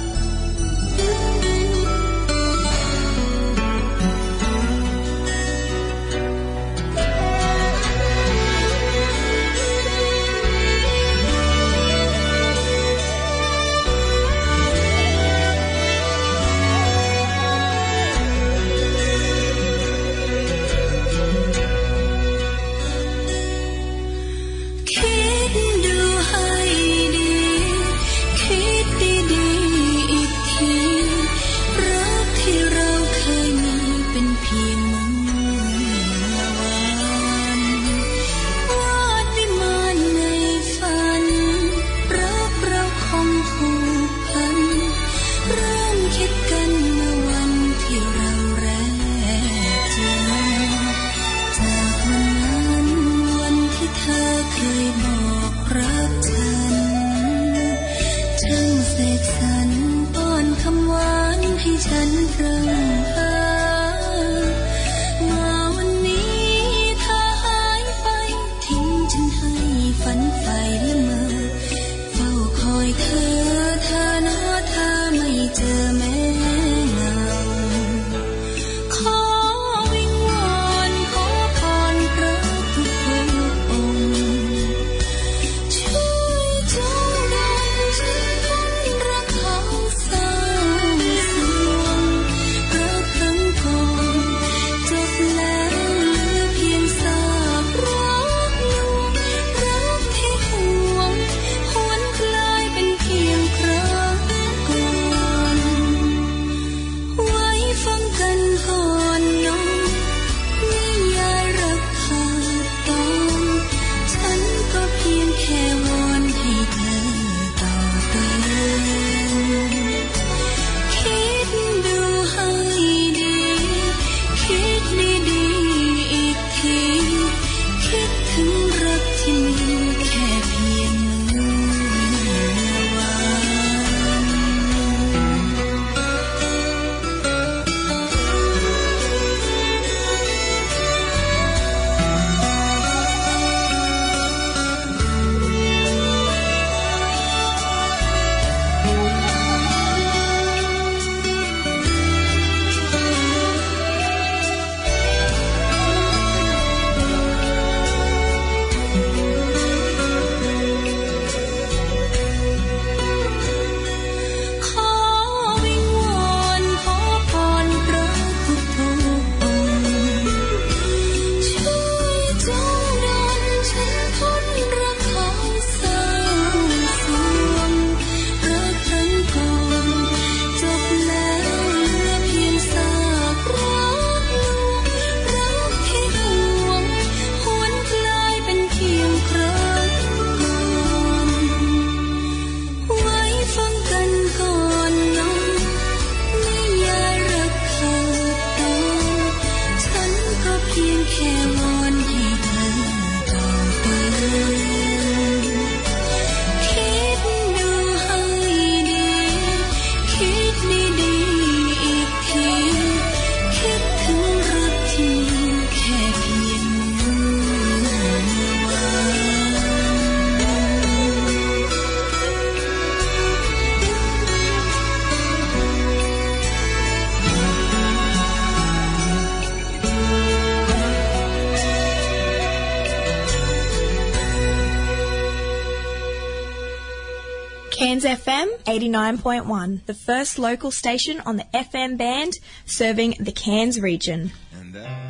[238.02, 242.32] 89.1, the first local station on the FM band
[242.66, 244.32] serving the Cairns region.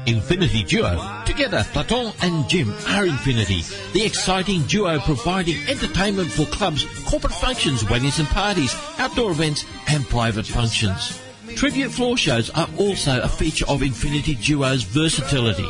[0.07, 1.23] Infinity Duo.
[1.25, 3.63] Together, Platon and Jim are Infinity,
[3.93, 10.07] the exciting duo providing entertainment for clubs, corporate functions, weddings and parties, outdoor events and
[10.09, 11.21] private functions.
[11.57, 15.69] Tribute floor shows are also a feature of Infinity Duo's versatility.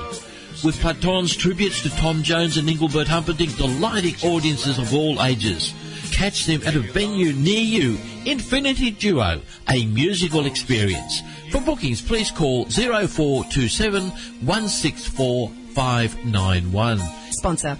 [0.64, 5.74] With Platon's tributes to Tom Jones and Engelbert Humperdinck delighting audiences of all ages.
[6.14, 7.98] Catch them at a venue near you.
[8.24, 11.22] Infinity Duo, a musical experience.
[11.50, 16.98] For bookings, please call 0427 164 591.
[17.30, 17.78] Sponsor.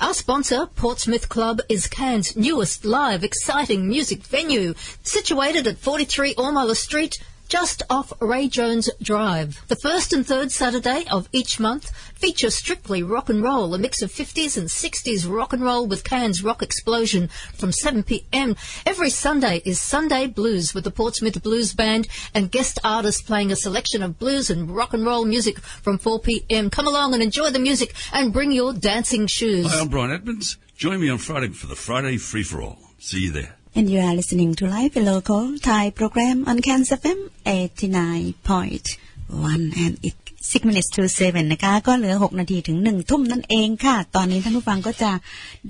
[0.00, 6.76] Our sponsor, Portsmouth Club, is Cairns' newest live, exciting music venue, situated at 43 Ormala
[6.76, 9.62] Street, just off Ray Jones Drive.
[9.68, 11.90] The first and third Saturday of each month
[12.22, 16.04] feature strictly rock and roll, a mix of 50s and 60s rock and roll with
[16.04, 18.56] Cairns Rock Explosion from 7pm.
[18.86, 23.56] Every Sunday is Sunday Blues with the Portsmouth Blues Band and guest artists playing a
[23.56, 26.70] selection of blues and rock and roll music from 4pm.
[26.70, 29.66] Come along and enjoy the music and bring your dancing shoes.
[29.66, 30.58] Hi, I'm Brian Edmonds.
[30.76, 32.78] Join me on Friday for the Friday Free for All.
[33.00, 33.56] See you there.
[33.74, 40.21] And you are listening to Live Local Thai program on Cairns FM 89.1 and it
[40.50, 45.12] 6 minutes to 7 นะคะ ก็เหลือ 6 นาทีถึง 1 ทุ่มนั่นเองค่ะ ตอนนี้ท่านผู้ฟังก็จะ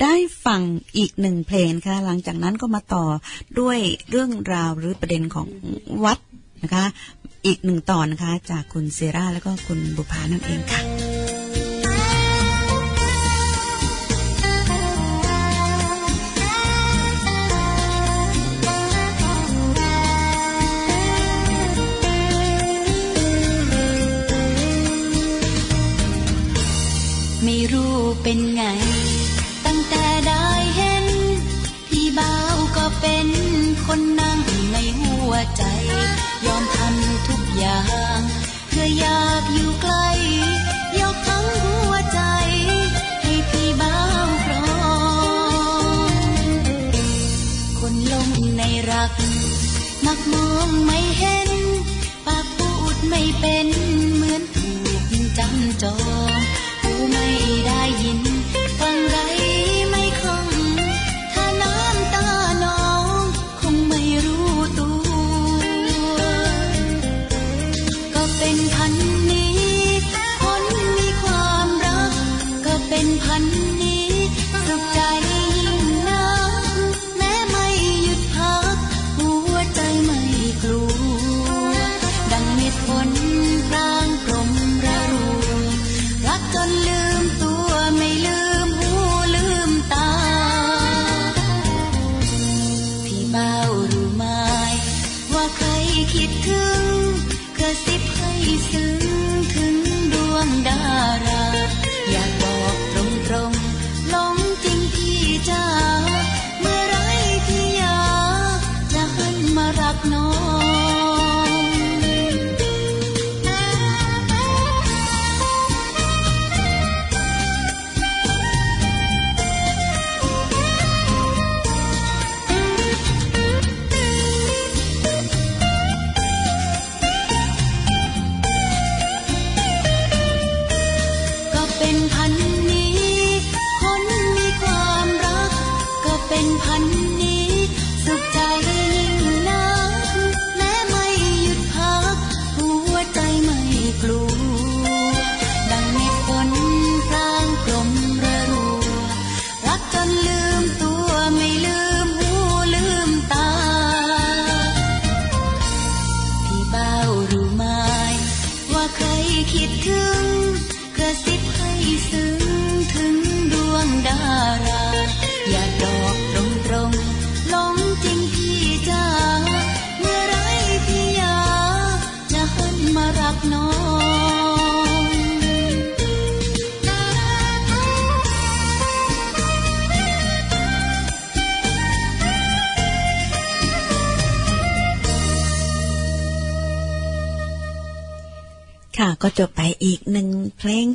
[0.03, 0.14] ได้
[0.47, 0.61] ฟัง
[0.97, 3.05] อีกหนึ่งเพลงค่ะ หลังจากนั้นก็มาต่อ
[3.61, 3.79] ด้วย
[4.11, 5.49] เรื่องราวหรือประเด็นของ
[6.05, 6.18] วัด
[6.62, 6.85] นะคะ
[7.47, 10.91] อีกหนึ่งตอนนะคะ จากคุณเซราแล้วก็คุณบุภานั่นเองค่ะ
[27.45, 28.62] ไม่รู้เป็นไง
[29.64, 31.07] ตั้งแต่ได้เห็น
[31.88, 33.28] พี่บ่าวก็เป็น
[33.86, 34.40] คนนั่ง
[34.72, 35.62] ในหัวใจ
[36.47, 37.82] ยอมทำทุกอย่า
[38.16, 38.18] ง
[38.68, 40.09] เพื่ออยากอยู่ใกล้
[41.01, 42.20] ยกทั้งหัวใจ
[43.22, 44.64] ให้พี่บ่าวครอ
[46.09, 46.11] ง
[47.78, 48.28] คนลง
[48.59, 49.12] ในรัก
[50.07, 51.51] มักมองไม่เห็น
[52.26, 53.66] ปากพูดไม่เป็น
[54.14, 54.70] เหมือนถู
[55.01, 55.97] กจำจอ
[56.30, 56.32] ง
[57.03, 57.28] หูไม่
[57.66, 59.41] ได้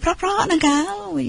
[0.08, 0.78] เพลงเพราะๆนะคะ
[1.14, 1.28] อุ้ย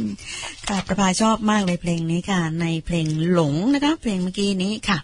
[0.68, 4.98] ค่ะประภาชอบมากเลยเพลงนี้ค่ะ ในเพลงหลงนะคะเพลงเมื่อกี้นี้ค่ะ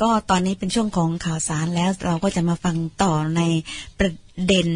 [0.00, 3.42] ก็ตอนนี้เป็นช่วงของข่าวสารแล้วเราก็จะมาฟังต่อใน
[3.98, 4.12] ประ
[4.46, 4.68] เด็น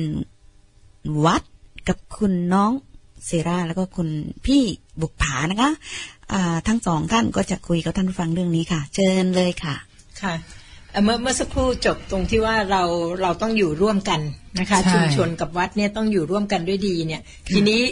[1.25, 1.43] วัด
[1.89, 2.73] กับคุณน้อง
[3.27, 4.09] เซราแล้วก็คุณ
[4.47, 4.63] พี่
[5.01, 5.71] บุกผานะคะ
[6.33, 9.75] อ่าทั้งสองท่านก็จะคุยกับท่านผู้ฟังเรื่องนี้ค่ะ เชิญเลยค่ะ
[10.23, 10.35] ค่ะ
[10.91, 12.83] เอ่อเมื่อเมื่อสักครู่จบตรงที่ว่าเรา
[13.23, 14.21] เราต้องอยู่ร่วมกัน
[14.59, 17.83] นะคะใช่ชุมชนกับวัดเนี่ยต้องอยู่ร่วมกันด้วยดีเนี่ย ทีนี้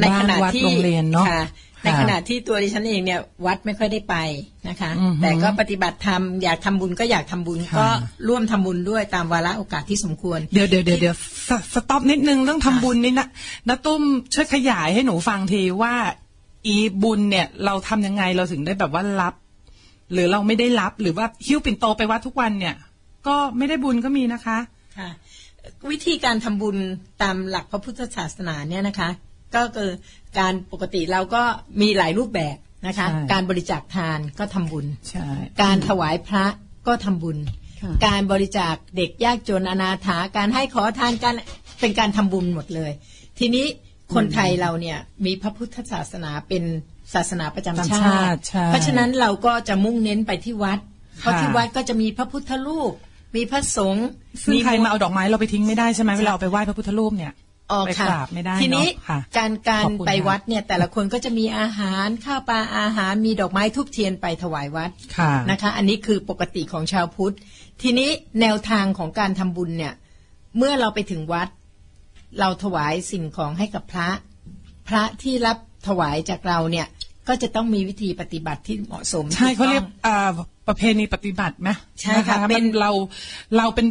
[0.00, 1.44] ในขณะบ้านวัดที่โรงเรียนเนอะค่ะ
[1.84, 4.14] ในค่ะขณะที่ตัวดิฉันเองเนี่ยวัดไม่ค่อยได้ไป
[4.68, 7.88] นะคะอือฮึแต่ก็ปฏิบัติธรรมอยากทำบุญก็อยากทำบุญค่ะก็
[8.28, 11.16] ร่วมทำบุญด้วยตามวาระโอกาสที่สมควร เดี๋ยวเดี๋ยวเดี๋ยวเดี๋ยว
[11.48, 13.28] สสต็อปนิดนึงเรื่องทำบุญนี่นะ
[13.68, 14.02] นะตุ้ม
[14.34, 15.94] ช่วยขยายให้หนูฟังทีว่า
[16.66, 19.34] อีบุญเนี่ยเราทำยังไงเราถึงได้แบบว่ารับ
[20.12, 22.74] หรือเราไม่ได้รับหรือว่าหิ้วปิ่นโตไปวัดทุกวันเนี่ย
[23.26, 24.58] ก็ไม่ได้บุญก็มีนะคะ
[24.98, 25.10] ค่ะ
[25.90, 26.76] วิธีการทำบุญ
[27.22, 29.08] ตามหลักพระพุทธศาสนาเนี่ยนะคะ
[29.56, 29.90] ก็คือ
[30.38, 31.42] การปกติเราก็
[31.80, 35.28] มีหลายรูปแบบนะคะใช่การบริจาคทานก็ทำบุญใช่
[35.62, 36.46] การถวายพระ
[36.86, 37.38] ก็ทำบุญ
[37.82, 41.34] ค่ะการบริจาคเด็กยากจนอนาถาการให้ขอทานการ
[41.80, 42.92] เป็นการทำบุญหมดเลย
[43.38, 43.66] ทีนี้
[44.14, 46.62] คนไทยเราเนี่ยมีพระพุทธศาสนาเป็น
[47.14, 50.78] ศาสนาประจำประจำชาชาติติใช่เพราะฉะนั้นเราก็จะมุ่งเน้นไปที่วัด
[51.20, 52.92] เพราะค่ะที่วัดก็จะมีพระพุทธรูป
[53.36, 54.08] มีพระสงฆ์
[54.44, 57.32] ซึ่งใครโบสถ์มาเอาดอกไม้เราไปทิ้งไม่ได้ใช่ไหมเวลาเอาไปไหว้พระพุทธรูปเนี่ย
[57.70, 67.34] อ๋อไปค่ะกราบไม่ได้ทีนี้เอะค่ะการการขอบคุณไปค่ะวัดเนี่ย แต่ละคนก็จะมีอาหารข้าวปลาอาหารมีดอกไม้ทุบเทียนไปถวายวัดค่ะนะคะ อันนี้คือปกติของชาวพุทธ
[67.82, 68.10] ทีนี้
[68.40, 69.94] แนวทางของการทำบุญเนี่ย
[70.56, 71.48] เมื่อเราไปถึงวัด
[72.40, 74.08] เราถวายสิ่งของให้กับพระ
[74.88, 75.58] พระที่รับ
[75.88, 76.86] ถวายจากเราเนี่ย
[77.28, 80.30] ก็จะต้องมีวิธีปฏิบัติที่เหมาะสมใช่เขาเรียกถูต้องอ่า
[80.68, 82.90] ประเพณีปฏิบัติไหมใช่ค่ะนเป็นมันเรา
[83.56, 83.86] เราเป็น